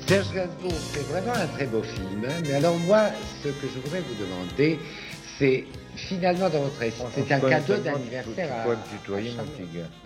Serge 0.07 0.33
Gainsbourg, 0.33 0.73
c'est 0.92 1.07
vraiment 1.09 1.33
un 1.33 1.47
très 1.49 1.66
beau 1.66 1.83
film. 1.83 2.25
hein. 2.29 2.40
Mais 2.45 2.55
alors 2.55 2.79
moi, 2.79 3.09
ce 3.42 3.49
que 3.49 3.66
je 3.66 3.81
voudrais 3.81 4.01
vous 4.03 4.14
demander, 4.14 4.79
c'est 5.37 5.64
finalement 5.97 6.49
dans 6.49 6.61
votre 6.62 6.81
esprit, 6.83 7.07
c'est 7.14 7.33
un 7.33 7.40
cadeau 7.40 7.77
d'anniversaire 7.79 8.53
à, 8.53 8.77
tutoyer. 8.90 9.33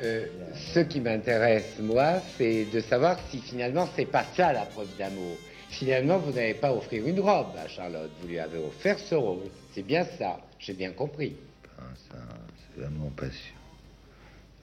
Euh, 0.02 0.26
ce 0.72 0.80
qui 0.80 1.00
m'intéresse, 1.00 1.78
moi, 1.80 2.14
c'est 2.38 2.64
de 2.72 2.80
savoir 2.80 3.18
si 3.30 3.40
finalement 3.40 3.88
c'est 3.94 4.06
pas 4.06 4.24
ça 4.34 4.54
la 4.54 4.62
preuve 4.64 4.88
d'amour. 4.98 5.36
Finalement, 5.68 6.18
vous 6.18 6.32
n'avez 6.32 6.54
pas 6.54 6.72
offrir 6.72 7.06
une 7.06 7.20
robe 7.20 7.54
à 7.62 7.68
Charlotte, 7.68 8.10
vous 8.22 8.28
lui 8.28 8.38
avez 8.38 8.58
offert 8.58 8.98
ce 8.98 9.14
rôle. 9.14 9.50
C'est 9.74 9.82
bien 9.82 10.04
ça, 10.18 10.40
j'ai 10.58 10.72
bien 10.72 10.92
compris. 10.92 11.36
Ah, 11.78 11.82
ça, 12.10 12.16
c'est 12.74 12.82
l'amour 12.82 13.10
passion. 13.12 13.54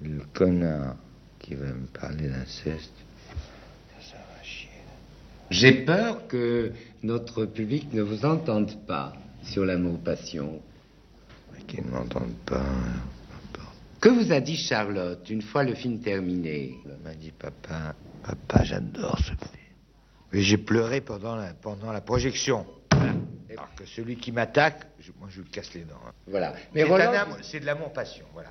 Le 0.02 0.22
connard 0.34 0.96
qui 1.40 1.54
va 1.54 1.68
me 1.68 1.86
parler 1.88 2.28
d'inceste, 2.28 2.94
ça, 3.30 4.12
ça 4.12 4.18
va 4.18 4.44
chier. 4.44 4.70
J'ai 5.50 5.86
peur 5.86 6.28
que 6.28 6.74
notre 7.04 7.46
public 7.46 7.94
ne 7.94 8.02
vous 8.02 8.26
entende 8.26 8.86
pas 8.86 9.14
sur 9.44 9.66
l'amour-passion. 9.66 10.62
Mais 11.54 11.62
qu'ils 11.64 11.86
ne 11.86 11.92
m'entendent 11.92 12.36
pas. 12.46 12.66
Que 14.00 14.10
vous 14.10 14.32
a 14.32 14.40
dit 14.40 14.56
Charlotte 14.58 15.28
une 15.30 15.42
fois 15.42 15.64
le 15.64 15.74
film 15.74 16.00
terminé? 16.00 16.76
Elle 16.86 16.98
m'a 17.04 17.16
dit, 17.16 17.32
papa, 17.32 17.96
papa, 18.24 18.64
j'adore 18.64 19.18
ce 19.18 19.24
film. 19.32 19.40
Mais 20.32 20.42
j'ai 20.42 20.58
pleuré 20.58 21.02
pendant 21.02 21.36
la, 21.36 21.54
pendant 21.54 21.92
la 21.92 22.02
projection. 22.02 22.66
Alors 22.92 23.74
que 23.76 23.86
celui 23.86 24.18
qui 24.18 24.32
m'attaque, 24.32 24.86
je- 25.00 25.12
moi 25.20 25.30
je 25.32 25.42
lui 25.42 25.50
casse 25.50 25.74
les 25.74 25.82
dents. 25.82 25.96
hein. 26.08 26.12
Voilà. 26.28 26.54
Mais 26.76 26.84
Roland, 26.84 27.12
c'est 27.42 27.60
de 27.62 27.66
l'amour-passion, 27.66 28.26
voilà. 28.34 28.50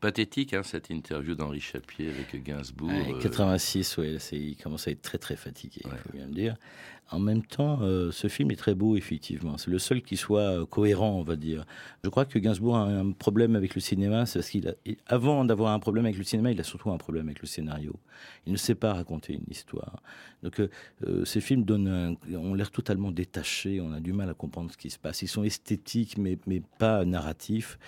Pathétique, 0.00 0.54
hein, 0.54 0.62
cette 0.62 0.90
interview 0.90 1.34
d'Henri 1.34 1.60
Chapier 1.60 2.10
avec 2.10 2.42
Gainsbourg. 2.42 2.88
Ouais, 2.90 3.14
euh, 3.14 3.20
86, 3.20 3.96
ouais, 3.98 4.16
c'est- 4.18 4.38
il 4.38 4.56
commence 4.56 4.86
à 4.86 4.90
être 4.92 5.02
très 5.02 5.18
très 5.18 5.36
fatigué, 5.36 5.80
il 5.84 5.90
faut 5.90 6.12
bien 6.12 6.26
le 6.26 6.32
dire. 6.32 6.56
En 7.10 7.18
même 7.18 7.44
temps, 7.44 7.80
euh, 7.82 8.10
ce 8.10 8.28
film 8.28 8.50
est 8.52 8.56
très 8.56 8.74
beau, 8.74 8.96
effectivement. 8.96 9.58
C'est 9.58 9.70
le 9.70 9.78
seul 9.78 10.00
qui 10.00 10.16
soit 10.16 10.40
euh, 10.40 10.64
cohérent, 10.64 11.10
on 11.10 11.22
va 11.22 11.36
dire. 11.36 11.66
Je 12.02 12.08
crois 12.08 12.24
que 12.24 12.38
Gainsbourg 12.38 12.76
a 12.76 12.84
un 12.84 13.12
problème 13.12 13.54
avec 13.54 13.74
le 13.74 13.82
cinéma, 13.82 14.24
c'est 14.24 14.38
parce 14.38 14.48
qu'il 14.48 14.74
avant 15.06 15.44
d'avoir 15.44 15.72
un 15.72 15.78
problème 15.78 16.06
avec 16.06 16.16
le 16.16 16.24
cinéma, 16.24 16.52
il 16.52 16.60
a 16.60 16.64
surtout 16.64 16.90
un 16.90 16.96
problème 16.96 17.28
avec 17.28 17.42
le 17.42 17.46
scénario. 17.46 17.94
Il 18.46 18.52
ne 18.52 18.56
sait 18.56 18.74
pas 18.74 18.94
raconter 18.94 19.34
une 19.34 19.44
histoire. 19.50 20.02
Donc, 20.42 20.58
euh, 20.60 21.24
ces 21.26 21.42
films 21.42 21.64
donnent, 21.64 22.16
ont 22.34 22.54
l'air 22.54 22.70
totalement 22.70 23.12
détachés. 23.12 23.82
On 23.82 23.92
a 23.92 24.00
du 24.00 24.14
mal 24.14 24.30
à 24.30 24.34
comprendre 24.34 24.72
ce 24.72 24.78
qui 24.78 24.88
se 24.88 24.98
passe. 24.98 25.20
Ils 25.20 25.28
sont 25.28 25.44
esthétiques, 25.44 26.16
mais, 26.16 26.38
pas 26.78 27.04
narratifs. 27.04 27.78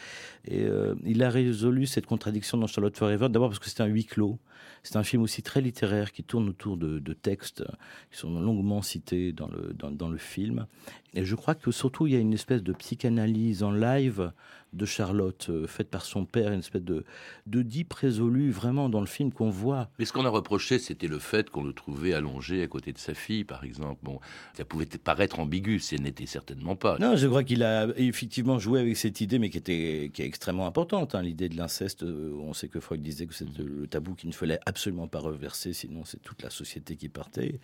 Et 0.46 0.66
il 1.04 1.22
a 1.22 1.30
résolu 1.30 1.86
cette 1.86 2.06
contradiction 2.06 2.58
dans 2.58 2.66
Charlotte 2.66 2.96
Forever, 2.96 3.28
d'abord 3.30 3.48
parce 3.48 3.58
que 3.58 3.70
c'est 3.70 3.80
un 3.80 3.86
huis 3.86 4.04
clos. 4.04 4.38
C'est 4.82 4.96
un 4.96 5.02
film 5.02 5.22
aussi 5.22 5.42
très 5.42 5.60
littéraire 5.60 6.12
qui 6.12 6.22
tourne 6.24 6.48
autour 6.48 6.76
de, 6.76 6.98
de 6.98 7.12
textes 7.12 7.64
qui 8.10 8.18
sont 8.18 8.38
longuement 8.40 8.82
cités 8.82 9.32
dans 9.32 9.48
le, 9.48 9.72
dans, 9.74 9.90
dans 9.90 10.08
le 10.08 10.18
film. 10.18 10.66
Et 11.14 11.24
je 11.24 11.34
crois 11.36 11.54
que 11.54 11.70
surtout, 11.70 12.06
il 12.06 12.12
y 12.12 12.16
a 12.16 12.20
une 12.20 12.32
espèce 12.32 12.62
de 12.62 12.72
psychanalyse 12.72 13.62
en 13.62 13.70
live 13.72 14.32
de 14.72 14.86
Charlotte, 14.86 15.46
euh, 15.50 15.68
faite 15.68 15.88
par 15.88 16.04
son 16.04 16.24
père, 16.24 16.50
une 16.52 16.58
espèce 16.58 16.82
de, 16.82 17.04
de 17.46 17.62
deep 17.62 17.92
résolu 17.92 18.50
vraiment 18.50 18.88
dans 18.88 18.98
le 18.98 19.06
film 19.06 19.30
qu'on 19.32 19.48
voit. 19.48 19.88
Mais 20.00 20.04
ce 20.04 20.12
qu'on 20.12 20.24
a 20.24 20.28
reproché, 20.28 20.80
c'était 20.80 21.06
le 21.06 21.20
fait 21.20 21.48
qu'on 21.48 21.62
le 21.62 21.72
trouvait 21.72 22.12
allongé 22.12 22.60
à 22.60 22.66
côté 22.66 22.92
de 22.92 22.98
sa 22.98 23.14
fille, 23.14 23.44
par 23.44 23.62
exemple. 23.62 24.00
Bon, 24.02 24.18
ça 24.56 24.64
pouvait 24.64 24.86
paraître 24.86 25.38
ambigu, 25.38 25.78
ce 25.78 25.94
n'était 25.94 26.26
certainement 26.26 26.74
pas. 26.74 26.98
Non, 26.98 27.14
je 27.14 27.28
crois 27.28 27.44
qu'il 27.44 27.62
a 27.62 27.86
effectivement 27.96 28.58
joué 28.58 28.80
avec 28.80 28.96
cette 28.96 29.20
idée, 29.20 29.38
mais 29.38 29.48
qui, 29.48 29.58
était, 29.58 30.10
qui 30.12 30.22
est 30.22 30.26
extrêmement 30.26 30.66
importante. 30.66 31.14
hein, 31.14 31.22
L'idée 31.22 31.48
de 31.48 31.56
l'inceste, 31.56 32.02
euh, 32.02 32.32
on 32.40 32.52
sait 32.52 32.66
que 32.66 32.80
Freud 32.80 33.00
disait 33.00 33.26
que 33.26 33.34
c'est 33.34 33.46
le 33.56 33.86
tabou 33.86 34.14
qu'il 34.16 34.28
ne 34.28 34.34
fallait 34.34 34.53
absolument 34.66 35.08
pas 35.08 35.18
reverser, 35.20 35.72
sinon 35.72 36.04
c'est 36.04 36.22
toute 36.22 36.42
la 36.42 36.50
société 36.50 36.96
qui 36.96 37.08
partait. 37.08 37.60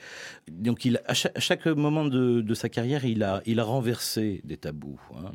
Donc 0.51 0.85
il, 0.85 1.01
à, 1.07 1.15
chaque, 1.15 1.37
à 1.37 1.41
chaque 1.41 1.67
moment 1.67 2.05
de, 2.05 2.41
de 2.41 2.55
sa 2.55 2.69
carrière, 2.69 3.05
il 3.05 3.23
a, 3.23 3.43
il 3.47 3.61
a 3.61 3.65
renversé 3.65 4.41
des 4.45 4.57
tabous. 4.57 5.01
hein. 5.17 5.33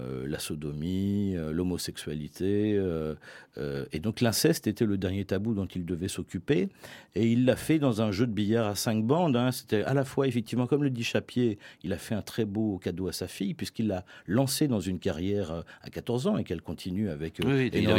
Euh, 0.00 0.26
la 0.28 0.38
sodomie, 0.38 1.34
euh, 1.36 1.50
l'homosexualité. 1.52 2.74
euh, 2.76 3.14
et 3.92 3.98
donc 3.98 4.20
l'inceste 4.20 4.68
était 4.68 4.84
le 4.86 4.96
dernier 4.96 5.24
tabou 5.24 5.54
dont 5.54 5.66
il 5.66 5.84
devait 5.84 6.06
s'occuper. 6.08 6.68
Et 7.16 7.26
il 7.26 7.44
l'a 7.44 7.56
fait 7.56 7.80
dans 7.80 8.00
un 8.02 8.12
jeu 8.12 8.26
de 8.28 8.32
billard 8.32 8.68
à 8.68 8.76
cinq 8.76 9.04
bandes. 9.04 9.34
hein. 9.36 9.50
C'était 9.50 9.82
à 9.82 9.94
la 9.94 10.04
fois, 10.04 10.28
effectivement, 10.28 10.68
comme 10.68 10.84
le 10.84 10.90
dit 10.90 11.02
Chapier, 11.02 11.58
il 11.82 11.92
a 11.92 11.98
fait 11.98 12.14
un 12.14 12.22
très 12.22 12.44
beau 12.44 12.78
cadeau 12.78 13.08
à 13.08 13.12
sa 13.12 13.26
fille, 13.26 13.54
puisqu'il 13.54 13.88
l'a 13.88 14.04
lancée 14.26 14.68
dans 14.68 14.78
une 14.78 15.00
carrière 15.00 15.64
à 15.82 15.90
14 15.90 16.28
ans 16.28 16.36
et 16.38 16.44
qu'elle 16.44 16.62
continue 16.62 17.10
avec 17.10 17.40
Oui, 17.44 17.66
une 17.74 17.90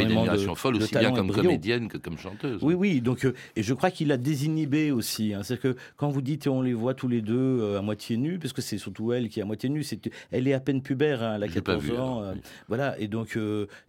de- 0.48 0.54
folle, 0.54 0.78
de 0.78 0.82
aussi 0.84 0.94
bien 0.96 1.12
comme 1.12 1.26
brio. 1.26 1.42
comédienne 1.42 1.88
que 1.88 1.98
comme 1.98 2.16
chanteuse. 2.16 2.62
Oui, 2.62 2.72
oui. 2.72 2.89
Donc, 3.00 3.24
euh, 3.24 3.34
et 3.54 3.62
je 3.62 3.74
crois 3.74 3.90
qu'il 3.90 4.10
a 4.10 4.16
désinhibé 4.16 4.90
aussi. 4.90 5.34
hein. 5.34 5.42
C'est 5.44 5.58
que 5.60 5.76
quand 5.96 6.08
vous 6.08 6.22
dites 6.22 6.46
on 6.48 6.62
les 6.62 6.74
voit 6.74 6.94
tous 6.94 7.06
les 7.08 7.20
deux 7.22 7.36
euh, 7.60 7.78
à 7.78 7.82
moitié 7.82 8.16
nus, 8.16 8.38
parce 8.38 8.52
que 8.52 8.62
c'est 8.62 8.78
surtout 8.78 9.12
elle 9.12 9.28
qui 9.28 9.38
est 9.38 9.42
à 9.42 9.46
moitié 9.46 9.68
nue. 9.68 9.84
C'est, 9.84 10.00
elle 10.32 10.48
est 10.48 10.52
à 10.54 10.60
peine 10.60 10.82
pubère, 10.82 11.22
hein, 11.22 11.34
elle 11.36 11.44
a 11.44 11.46
Je 11.46 11.54
l'ai 11.54 11.60
pas 11.62 11.74
14 11.74 11.84
vu, 11.84 11.90
ans. 11.92 11.94
alors, 12.20 12.22
euh, 12.22 12.34
voilà. 12.68 12.98
Et 12.98 13.06
donc, 13.08 13.38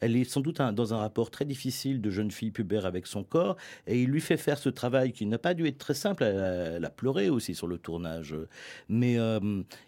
elle 0.02 0.16
est 0.16 0.24
sans 0.26 0.42
doute 0.42 0.60
un- 0.62 0.74
dans 0.74 0.94
un 0.94 0.98
rapport 0.98 1.32
très 1.32 1.46
difficile 1.46 2.02
de 2.02 2.10
jeune 2.12 2.30
fille 2.32 2.52
pubère 2.52 2.86
avec 2.86 3.08
son 3.08 3.24
corps. 3.24 3.58
Et 3.88 4.02
il 4.02 4.10
lui 4.10 4.22
fait 4.22 4.38
faire 4.38 4.58
ce 4.60 4.70
travail 4.70 5.12
qui 5.14 5.26
n'a 5.26 5.38
pas 5.40 5.54
dû 5.54 5.66
être 5.66 5.78
très 5.80 5.94
simple. 5.96 6.24
Elle 6.24 6.40
a, 6.40 6.54
elle 6.78 6.86
a 6.86 6.90
pleuré 6.92 7.30
aussi 7.30 7.56
sur 7.56 7.68
le 7.68 7.78
tournage. 7.78 8.36
Mais 8.90 9.18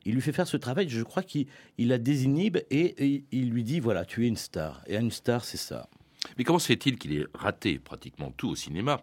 il 0.06 0.14
lui 0.14 0.22
fait 0.22 0.32
faire 0.32 0.48
ce 0.48 0.58
travail. 0.58 0.88
Je 0.90 1.04
crois 1.04 1.24
qu'il 1.24 1.48
il 1.78 1.90
la 1.90 1.98
désinhibe 1.98 2.58
et, 2.72 3.06
et 3.16 3.24
il 3.32 3.50
lui 3.50 3.64
dit 3.64 3.80
voilà, 3.80 4.06
tu 4.06 4.24
es 4.26 4.28
une 4.28 4.38
star. 4.38 4.82
Et 4.88 4.96
une 4.96 5.12
star, 5.12 5.44
c'est 5.44 5.58
ça. 5.58 5.90
Mais 6.38 6.44
comment 6.44 6.60
se 6.60 6.68
fait-il 6.68 6.98
qu'il 6.98 7.14
ait 7.14 7.26
raté 7.34 7.80
pratiquement 7.80 8.32
tout 8.32 8.50
au 8.50 8.56
cinéma? 8.56 9.02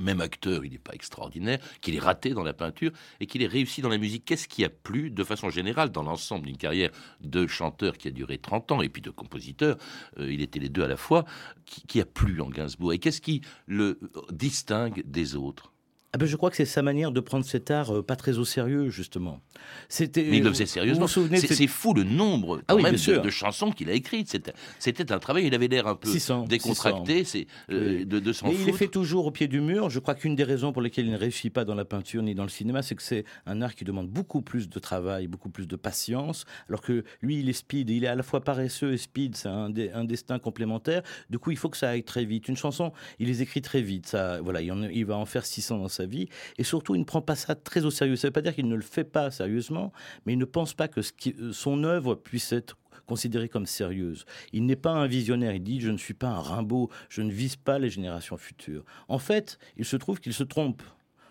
Même 0.00 0.20
acteur, 0.20 0.64
il 0.64 0.72
n'est 0.72 0.78
pas 0.78 0.92
extraordinaire, 0.92 1.60
qu'il 1.80 1.94
ait 1.94 2.00
raté 2.00 2.30
dans 2.30 2.42
la 2.42 2.52
peinture 2.52 2.90
et 3.20 3.26
qu'il 3.26 3.42
ait 3.42 3.46
réussi 3.46 3.80
dans 3.80 3.88
la 3.88 3.98
musique. 3.98 4.24
Qu'est-ce 4.24 4.48
qui 4.48 4.64
a 4.64 4.68
plu 4.68 5.10
de 5.10 5.22
façon 5.22 5.50
générale 5.50 5.90
dans 5.90 6.02
l'ensemble 6.02 6.46
d'une 6.46 6.56
carrière 6.56 6.90
de 7.20 7.46
chanteur 7.46 7.96
qui 7.96 8.08
a 8.08 8.10
duré 8.10 8.38
30 8.38 8.72
ans 8.72 8.82
et 8.82 8.88
puis 8.88 9.02
de 9.02 9.10
compositeur, 9.10 9.76
euh, 10.18 10.32
il 10.32 10.42
était 10.42 10.58
les 10.58 10.68
deux 10.68 10.82
à 10.82 10.88
la 10.88 10.96
fois, 10.96 11.24
qui, 11.64 12.00
a 12.00 12.04
plu 12.04 12.40
en 12.40 12.50
Gainsbourg? 12.50 12.92
Et 12.92 12.98
qu'est-ce 12.98 13.20
qui 13.20 13.42
le 13.66 14.00
distingue 14.32 15.04
des 15.06 15.36
autres? 15.36 15.73
Ah 16.14 16.16
ben, 16.16 16.26
je 16.26 16.36
crois 16.36 16.48
que 16.48 16.54
c'est 16.56 16.64
sa 16.64 16.80
manière 16.80 17.10
de 17.10 17.18
prendre 17.18 17.44
cet 17.44 17.72
art 17.72 17.92
euh, 17.92 18.00
pas 18.00 18.14
très 18.14 18.38
au 18.38 18.44
sérieux, 18.44 18.88
justement. 18.88 19.40
C'était, 19.88 20.22
Mais 20.22 20.36
il 20.36 20.44
le 20.44 20.50
faisait 20.50 20.62
vous 20.62 20.70
sérieusement. 20.70 21.08
C'est 21.08 21.66
fou 21.66 21.92
le 21.92 22.04
nombre 22.04 22.58
Ah 22.60 22.64
quand 22.68 22.76
oui, 22.76 22.82
même 22.84 22.94
de, 22.94 23.30
chansons 23.30 23.72
qu'il 23.72 23.90
a 23.90 23.94
écrites. 23.94 24.28
C'était- 24.78 25.12
un 25.12 25.18
travail, 25.18 25.46
il 25.48 25.54
avait 25.56 25.66
l'air 25.66 25.88
un 25.88 25.96
peu 25.96 26.08
600, 26.08 26.44
décontracté 26.44 27.24
600. 27.24 27.30
c'est 27.68 27.74
euh, 27.74 28.04
de, 28.04 28.20
de 28.20 28.32
s'en 28.32 28.48
il 28.48 28.64
les 28.64 28.72
fait 28.72 28.86
toujours 28.86 29.26
au 29.26 29.32
pied 29.32 29.48
du 29.48 29.60
mur. 29.60 29.90
Je 29.90 29.98
crois 29.98 30.14
qu'une 30.14 30.36
des 30.36 30.44
raisons 30.44 30.72
pour 30.72 30.82
lesquelles 30.82 31.06
il 31.06 31.10
ne 31.12 31.18
réussit 31.18 31.52
pas 31.52 31.64
dans 31.64 31.74
la 31.74 31.84
peinture 31.84 32.22
ni 32.22 32.36
dans 32.36 32.44
le 32.44 32.48
cinéma, 32.48 32.82
c'est 32.82 32.94
que 32.94 33.02
c'est 33.02 33.24
un 33.46 33.60
art 33.60 33.74
qui 33.74 33.82
demande 33.82 34.08
beaucoup 34.08 34.40
plus 34.40 34.68
de 34.68 34.78
travail, 34.78 35.26
beaucoup 35.26 35.50
plus 35.50 35.66
de 35.66 35.74
patience, 35.74 36.44
alors 36.68 36.80
que 36.80 37.02
lui, 37.22 37.40
il 37.40 37.48
est 37.48 37.54
speed. 37.54 37.90
Il 37.90 38.04
est 38.04 38.08
à 38.08 38.14
la 38.14 38.22
fois 38.22 38.44
paresseux 38.44 38.92
et 38.92 38.98
speed. 38.98 39.34
C'est 39.34 39.48
un, 39.48 39.68
destin 40.04 40.38
complémentaire. 40.38 41.02
Du 41.28 41.40
coup, 41.40 41.50
il 41.50 41.56
faut 41.56 41.70
que 41.70 41.76
ça 41.76 41.90
aille 41.90 42.04
très 42.04 42.24
vite. 42.24 42.46
Une 42.46 42.56
chanson, 42.56 42.92
il 43.18 43.26
les 43.26 43.42
écrit 43.42 43.62
très 43.62 43.82
vite. 43.82 44.06
Ça, 44.06 44.40
voilà, 44.40 44.62
il, 44.62 44.70
en- 44.70 44.84
il 44.84 45.04
va 45.04 45.16
en 45.16 45.26
faire 45.26 45.44
600 45.44 45.78
dans 45.78 45.88
sa 45.88 46.03
vie. 46.06 46.28
Et 46.58 46.64
surtout, 46.64 46.94
il 46.94 47.00
ne 47.00 47.04
prend 47.04 47.22
pas 47.22 47.36
ça 47.36 47.54
très 47.54 47.84
au 47.84 47.90
sérieux. 47.90 48.16
Ça 48.16 48.26
ne 48.26 48.30
veut 48.30 48.32
pas 48.32 48.42
dire 48.42 48.54
qu'il 48.54 48.68
ne 48.68 48.76
le 48.76 48.82
fait 48.82 49.04
pas 49.04 49.30
sérieusement, 49.30 49.92
mais 50.26 50.34
il 50.34 50.38
ne 50.38 50.44
pense 50.44 50.74
pas 50.74 50.88
que 50.88 51.00
euh, 51.00 51.52
son 51.52 51.84
œuvre 51.84 52.14
puisse 52.14 52.52
être 52.52 52.76
considérée 53.06 53.48
comme 53.48 53.66
sérieuse. 53.66 54.24
Il 54.52 54.66
n'est 54.66 54.76
pas 54.76 54.92
un 54.92 55.06
visionnaire. 55.06 55.54
Il 55.54 55.62
dit 55.62 55.80
je 55.80 55.90
ne 55.90 55.98
suis 55.98 56.14
pas 56.14 56.28
un 56.28 56.40
Rimbaud, 56.40 56.90
je 57.08 57.22
ne 57.22 57.30
vise 57.30 57.56
pas 57.56 57.78
les 57.78 57.90
générations 57.90 58.36
futures. 58.36 58.84
En 59.08 59.18
fait, 59.18 59.58
il 59.76 59.84
se 59.84 59.96
trouve 59.96 60.20
qu'il 60.20 60.34
se 60.34 60.44
trompe. 60.44 60.82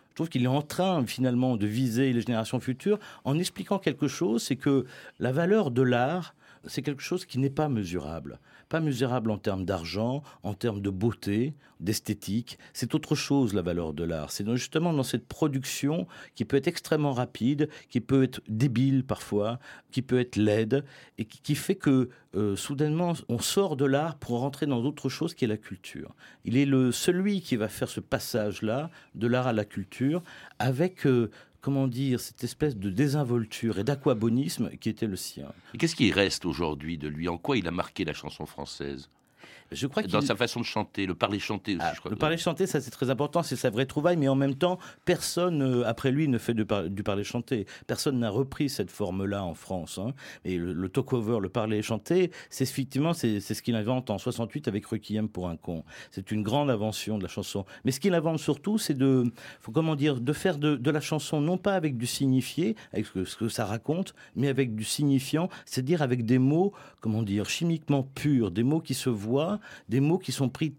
Je 0.09 0.15
trouve 0.15 0.29
qu'il 0.29 0.43
est 0.43 0.47
en 0.47 0.61
train 0.61 1.03
finalement 1.07 1.57
de 1.57 1.65
viser 1.65 2.13
les 2.13 2.21
générations 2.21 2.59
futures 2.59 2.99
en 3.23 3.39
expliquant 3.39 3.79
quelque 3.79 4.07
chose, 4.07 4.43
c'est 4.43 4.55
que 4.55 4.85
la 5.17 5.31
valeur 5.31 5.71
de 5.71 5.81
l'art, 5.81 6.35
c'est 6.67 6.83
quelque 6.83 7.01
chose 7.01 7.25
qui 7.25 7.39
n'est 7.39 7.49
pas 7.49 7.67
mesurable. 7.67 8.39
Pas 8.73 8.79
mesurable 8.79 9.29
en 9.29 9.37
termes 9.37 9.65
d'argent, 9.65 10.23
en 10.41 10.55
termes 10.55 10.81
de 10.81 10.89
beauté, 10.89 11.53
d'esthétique. 11.79 12.57
C'est 12.73 12.95
autre 12.95 13.13
chose 13.13 13.53
la 13.53 13.61
valeur 13.61 13.93
de 13.93 14.03
l'art. 14.03 14.31
C'est 14.31 14.49
justement 14.55 14.93
dans 14.93 15.03
cette 15.03 15.27
production 15.27 16.07
qui 16.33 16.43
peut 16.43 16.57
être 16.57 16.67
extrêmement 16.67 17.11
rapide, 17.11 17.69
qui 17.87 18.01
peut 18.01 18.23
être 18.23 18.41
débile 18.47 19.03
parfois, 19.05 19.59
qui 19.91 20.01
peut 20.01 20.19
être 20.19 20.37
laide, 20.37 20.85
et 21.19 21.25
qui, 21.25 21.53
fait 21.53 21.75
que 21.75 22.09
euh, 22.35 22.55
soudainement 22.55 23.13
on 23.29 23.37
sort 23.37 23.75
de 23.75 23.85
l'art 23.85 24.15
pour 24.15 24.39
rentrer 24.39 24.65
dans 24.65 24.83
autre 24.83 25.07
chose 25.07 25.35
qui 25.35 25.45
est 25.45 25.47
la 25.47 25.57
culture. 25.57 26.15
Il 26.43 26.57
est 26.57 26.65
le 26.65 26.91
celui 26.91 27.41
qui 27.41 27.57
va 27.57 27.67
faire 27.67 27.89
ce 27.89 27.99
passage-là 27.99 28.89
de 29.13 29.27
l'art 29.27 29.45
à 29.45 29.53
la 29.53 29.65
culture 29.65 30.23
avec 30.57 31.05
euh, 31.05 31.29
comment 31.63 31.87
dire, 31.87 32.19
cette 32.19 32.43
espèce 32.43 32.75
de 32.75 32.89
désinvolture 32.89 33.79
et 33.79 33.85
d'aquabonisme 33.85 34.69
qui 34.81 34.89
était 34.89 35.07
le 35.07 35.15
sien. 35.15 35.47
Qu'est-ce 35.79 35.95
qui 35.95 36.11
reste 36.11 36.45
aujourd'hui 36.45 36.97
de 36.97 37.07
lui? 37.07 37.29
En 37.29 37.37
quoi 37.37 37.57
il 37.57 37.67
a 37.67 37.71
marqué 37.71 38.03
la 38.03 38.13
chanson 38.13 38.45
française? 38.45 39.09
Je 39.71 39.87
crois 39.87 40.03
dans 40.03 40.21
sa 40.21 40.35
façon 40.35 40.59
de 40.59 40.65
chanter, 40.65 41.05
le 41.05 41.15
parler 41.15 41.39
chanter 41.39 41.75
aussi, 41.75 41.85
Ah, 41.85 41.91
je 41.95 41.99
crois. 41.99 42.11
le 42.11 42.17
parler 42.17 42.37
chanter, 42.37 42.67
ça 42.67 42.81
c'est 42.81 42.91
très 42.91 43.09
important, 43.09 43.43
c'est 43.43 43.55
sa 43.55 43.69
vraie 43.69 43.85
trouvaille, 43.85 44.17
mais 44.17 44.27
en 44.27 44.35
même 44.35 44.55
temps, 44.55 44.77
personne 45.05 45.61
euh, 45.61 45.87
après 45.87 46.11
lui 46.11 46.27
ne 46.27 46.37
fait 46.37 46.53
par- 46.65 46.89
du 46.89 47.03
parler 47.03 47.23
chanter. 47.23 47.65
Personne 47.87 48.19
n'a 48.19 48.29
repris 48.29 48.69
cette 48.69 48.89
forme-là 48.91 49.43
en 49.43 49.53
France. 49.53 49.97
hein. 49.97 50.13
Et 50.45 50.57
le, 50.57 50.73
le 50.73 50.89
talk-over, 50.89 51.39
le 51.41 51.49
parler 51.49 51.81
chanter, 51.81 52.31
c'est 52.49 52.63
effectivement 52.63 53.13
c'est 53.13 53.39
c'est 53.39 53.53
ce 53.53 53.61
qu'il 53.61 53.75
invente 53.75 54.09
en 54.09 54.17
68 54.17 54.67
avec 54.67 54.85
Requiem 54.85 55.27
pour 55.29 55.47
un 55.49 55.55
con. 55.57 55.83
C'est 56.11 56.31
une 56.31 56.43
grande 56.43 56.69
invention 56.69 57.17
de 57.17 57.23
la 57.23 57.29
chanson. 57.29 57.65
Mais 57.85 57.91
ce 57.91 57.99
qu'il 57.99 58.13
invente 58.13 58.39
surtout, 58.39 58.77
c'est 58.77 58.93
de, 58.93 59.25
faut 59.61 59.71
comment 59.71 59.95
dire, 59.95 60.19
de 60.19 60.33
faire 60.33 60.57
de, 60.57 60.75
de 60.75 60.91
la 60.91 61.01
chanson 61.01 61.41
non 61.41 61.57
pas 61.57 61.73
avec 61.75 61.97
du 61.97 62.05
signifié, 62.07 62.75
avec 62.93 63.05
ce 63.05 63.11
que, 63.11 63.25
ce 63.25 63.35
que 63.37 63.49
ça 63.49 63.65
raconte, 63.65 64.13
mais 64.35 64.47
avec 64.47 64.75
du 64.75 64.83
signifiant, 64.83 65.49
c'est-à-dire 65.65 66.01
avec 66.01 66.25
des 66.25 66.39
mots, 66.39 66.73
comment 67.01 67.23
dire, 67.23 67.49
chimiquement 67.49 68.03
purs, 68.03 68.51
des 68.51 68.63
mots 68.63 68.79
qui 68.81 68.93
se 68.93 69.09
voient, 69.09 69.52
des 69.89 69.99
mots 69.99 70.17
qui 70.17 70.31
sont 70.31 70.49
pris 70.49 70.73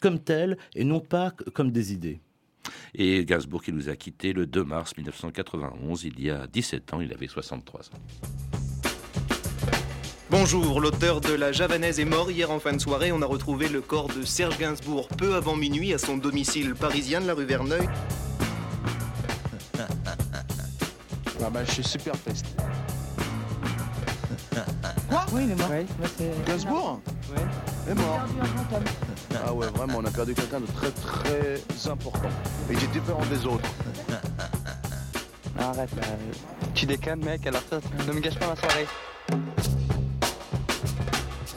comme 0.00 0.18
tels 0.18 0.58
et 0.74 0.84
non 0.84 1.00
pas 1.00 1.32
comme 1.54 1.70
des 1.70 1.92
idées. 1.92 2.20
Et 2.94 3.24
Gainsbourg 3.24 3.62
qui 3.62 3.72
nous 3.72 3.88
a 3.88 3.96
quittés 3.96 4.32
le 4.32 4.46
2 4.46 4.64
mars 4.64 4.96
1991, 4.96 6.04
il 6.04 6.20
y 6.20 6.30
a 6.30 6.46
17 6.46 6.94
ans, 6.94 7.00
il 7.00 7.12
avait 7.12 7.26
63 7.26 7.80
ans. 7.80 7.98
Bonjour, 10.30 10.80
l'auteur 10.80 11.20
de 11.20 11.34
La 11.34 11.52
Javanaise 11.52 12.00
est 12.00 12.06
mort 12.06 12.30
hier 12.30 12.50
en 12.50 12.58
fin 12.58 12.72
de 12.72 12.78
soirée. 12.78 13.12
On 13.12 13.20
a 13.20 13.26
retrouvé 13.26 13.68
le 13.68 13.82
corps 13.82 14.08
de 14.08 14.22
Serge 14.22 14.58
Gainsbourg 14.58 15.08
peu 15.08 15.34
avant 15.34 15.56
minuit 15.56 15.92
à 15.92 15.98
son 15.98 16.16
domicile 16.16 16.74
parisien 16.74 17.20
de 17.20 17.26
la 17.26 17.34
rue 17.34 17.44
Verneuil. 17.44 17.86
Ah 21.44 21.50
bah, 21.50 21.64
je 21.64 21.72
suis 21.72 21.84
super 21.84 22.14
triste. 22.22 22.46
Quoi 25.12 25.26
Oui, 25.32 25.42
il 25.44 25.50
est 25.50 25.54
mort. 25.56 25.68
Gainsbourg 26.46 27.00
Ouais. 27.30 27.90
est 27.92 27.94
mort. 27.94 28.20
Ah 29.46 29.52
ouais, 29.52 29.66
vraiment, 29.66 29.98
on 29.98 30.04
a 30.06 30.10
perdu 30.10 30.32
quelqu'un 30.34 30.60
de 30.60 30.66
très 30.66 30.90
très 30.90 31.90
important. 31.90 32.30
Et 32.70 32.72
il 32.72 32.82
est 32.82 32.92
différent 32.92 33.20
des 33.30 33.44
autres. 33.46 33.68
Arrête 35.58 35.94
là. 35.96 36.02
Tu 36.74 36.86
déconnes, 36.86 37.22
mec, 37.22 37.46
alors 37.46 37.60
ça, 37.68 37.78
ne 38.06 38.12
me 38.12 38.20
gâche 38.20 38.38
pas 38.38 38.46
ma 38.46 38.56
soirée. 38.56 38.86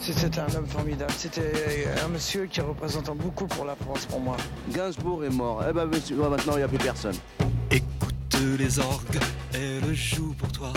C'était 0.02 0.40
un 0.40 0.54
homme 0.56 0.68
formidable. 0.68 1.14
C'était 1.18 1.88
un 2.04 2.10
monsieur 2.10 2.48
qui 2.48 2.60
représentait 2.60 3.14
beaucoup 3.14 3.48
pour 3.48 3.64
la 3.64 3.76
France, 3.78 4.06
pour 4.06 4.20
moi. 4.20 4.36
Gainsbourg 4.74 5.24
est 5.24 5.30
mort. 5.30 5.64
Eh 5.70 5.72
ben 5.72 5.86
monsieur, 5.86 6.18
maintenant, 6.18 6.54
il 6.56 6.58
n'y 6.58 6.64
a 6.64 6.68
plus 6.68 6.78
personne. 6.78 7.16
Écoute 7.72 8.14
les 8.60 8.80
orgues, 8.80 9.20
elle 9.54 9.96
joue 9.96 10.34
pour 10.38 10.52
toi. 10.52 10.74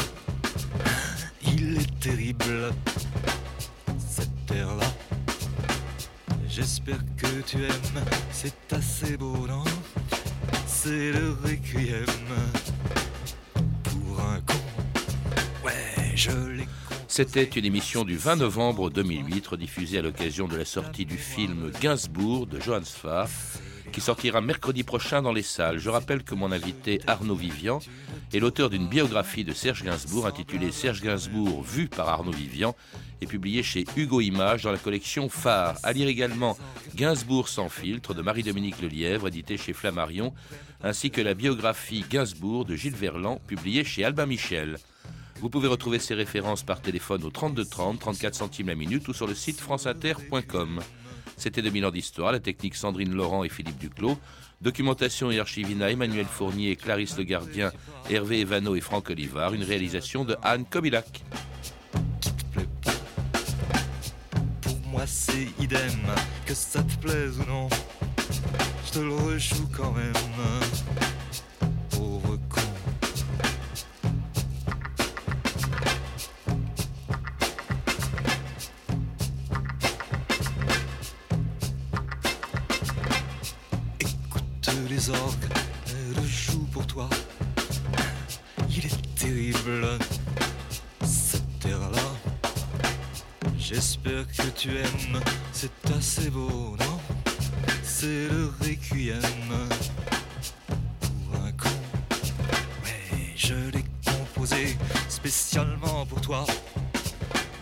Il 1.60 1.76
est 1.76 1.98
terrible, 2.00 2.72
cette 3.98 4.46
terre-là. 4.46 4.86
J'espère 6.48 7.00
que 7.16 7.40
tu 7.44 7.56
aimes, 7.56 8.04
c'est 8.30 8.72
assez 8.72 9.16
beau, 9.16 9.46
non? 9.48 9.64
C'est 10.66 11.10
le 11.10 11.36
requiem 11.42 12.06
pour 13.82 14.20
un 14.20 14.40
con. 14.42 14.54
Ouais, 15.64 16.12
je 16.14 16.30
l'ai 16.30 16.68
C'était 17.08 17.42
une 17.42 17.64
émission 17.64 18.04
du 18.04 18.16
20 18.16 18.36
novembre 18.36 18.90
2008, 18.90 19.46
rediffusée 19.48 19.98
à 19.98 20.02
l'occasion 20.02 20.46
de 20.46 20.56
la 20.56 20.64
sortie 20.64 21.06
du 21.06 21.18
film 21.18 21.72
Gainsbourg 21.80 22.46
de 22.46 22.60
Johannes 22.60 22.84
Farr, 22.84 23.28
qui 23.92 24.00
sortira 24.00 24.40
mercredi 24.40 24.82
prochain 24.82 25.22
dans 25.22 25.32
les 25.32 25.42
salles. 25.42 25.78
Je 25.78 25.90
rappelle 25.90 26.22
que 26.22 26.34
mon 26.34 26.52
invité 26.52 27.00
Arnaud 27.06 27.34
Vivian 27.34 27.80
est 28.32 28.38
l'auteur 28.38 28.70
d'une 28.70 28.86
biographie 28.86 29.44
de 29.44 29.52
Serge 29.52 29.82
Gainsbourg 29.82 30.26
intitulée 30.26 30.70
Serge 30.70 31.00
Gainsbourg 31.02 31.62
vu 31.62 31.88
par 31.88 32.08
Arnaud 32.08 32.32
Vivian 32.32 32.74
et 33.20 33.26
publiée 33.26 33.62
chez 33.62 33.84
Hugo 33.96 34.20
Images 34.20 34.62
dans 34.62 34.72
la 34.72 34.78
collection 34.78 35.28
Phare. 35.28 35.76
À 35.82 35.92
lire 35.92 36.08
également 36.08 36.56
Gainsbourg 36.94 37.48
sans 37.48 37.68
filtre 37.68 38.14
de 38.14 38.22
Marie-Dominique 38.22 38.80
Lelièvre, 38.80 39.28
édité 39.28 39.56
chez 39.56 39.72
Flammarion, 39.72 40.34
ainsi 40.82 41.10
que 41.10 41.20
la 41.20 41.34
biographie 41.34 42.04
Gainsbourg 42.08 42.64
de 42.64 42.76
Gilles 42.76 42.94
Verland, 42.94 43.40
publiée 43.46 43.84
chez 43.84 44.04
Albin 44.04 44.26
Michel. 44.26 44.78
Vous 45.40 45.50
pouvez 45.50 45.68
retrouver 45.68 45.98
ces 45.98 46.14
références 46.14 46.62
par 46.62 46.80
téléphone 46.80 47.24
au 47.24 47.30
32 47.30 47.64
30, 47.64 48.00
34 48.00 48.34
centimes 48.34 48.68
la 48.68 48.74
minute 48.74 49.06
ou 49.08 49.12
sur 49.12 49.26
le 49.26 49.34
site 49.34 49.60
franceinter.com. 49.60 50.80
C'était 51.38 51.62
2000 51.62 51.86
ans 51.86 51.90
d'histoire, 51.90 52.32
la 52.32 52.40
technique 52.40 52.74
Sandrine 52.74 53.14
Laurent 53.14 53.44
et 53.44 53.48
Philippe 53.48 53.78
Duclos, 53.78 54.18
documentation 54.60 55.30
et 55.30 55.38
archivina 55.38 55.88
Emmanuel 55.88 56.26
Fournier, 56.26 56.74
Clarisse 56.74 57.16
Le 57.16 57.22
Gardien, 57.22 57.72
Hervé 58.10 58.40
Evano 58.40 58.74
et 58.74 58.80
Franck 58.80 59.10
Olivard, 59.10 59.54
une 59.54 59.62
réalisation 59.62 60.24
de 60.24 60.36
Anne 60.42 60.64
Kobilac. 60.64 61.22
Je 68.86 68.92
te 68.92 68.98
le 68.98 69.38
quand 69.76 69.92
même. 69.92 70.12
Tu 94.58 94.70
aimes, 94.70 95.20
c'est 95.52 95.70
assez 95.96 96.30
beau, 96.30 96.76
non? 96.80 96.98
C'est 97.84 98.26
le 98.28 98.52
requiem 98.60 99.20
pour 101.00 101.40
un 101.44 101.52
con. 101.52 101.68
Ouais, 102.82 103.34
je 103.36 103.54
l'ai 103.54 103.84
composé 104.04 104.76
spécialement 105.08 106.04
pour 106.06 106.20
toi, 106.20 106.44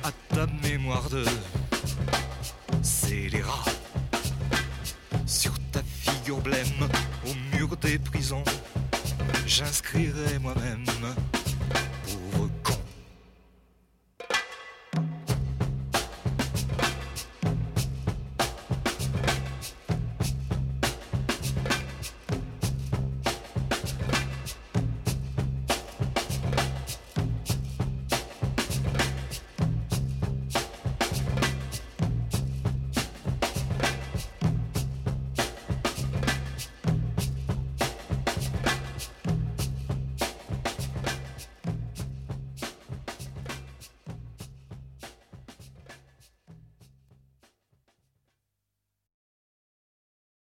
à 0.05 0.11
ta 0.35 0.47
mémoire 0.63 1.11
de 1.11 1.25
scélérat. 2.81 3.65
Sur 5.27 5.53
ta 5.73 5.83
figure 5.83 6.41
blême, 6.41 6.89
au 7.27 7.57
mur 7.57 7.77
des 7.77 7.99
prisons, 7.99 8.45
j'inscrirai 9.47 10.39
moi-même 10.39 10.87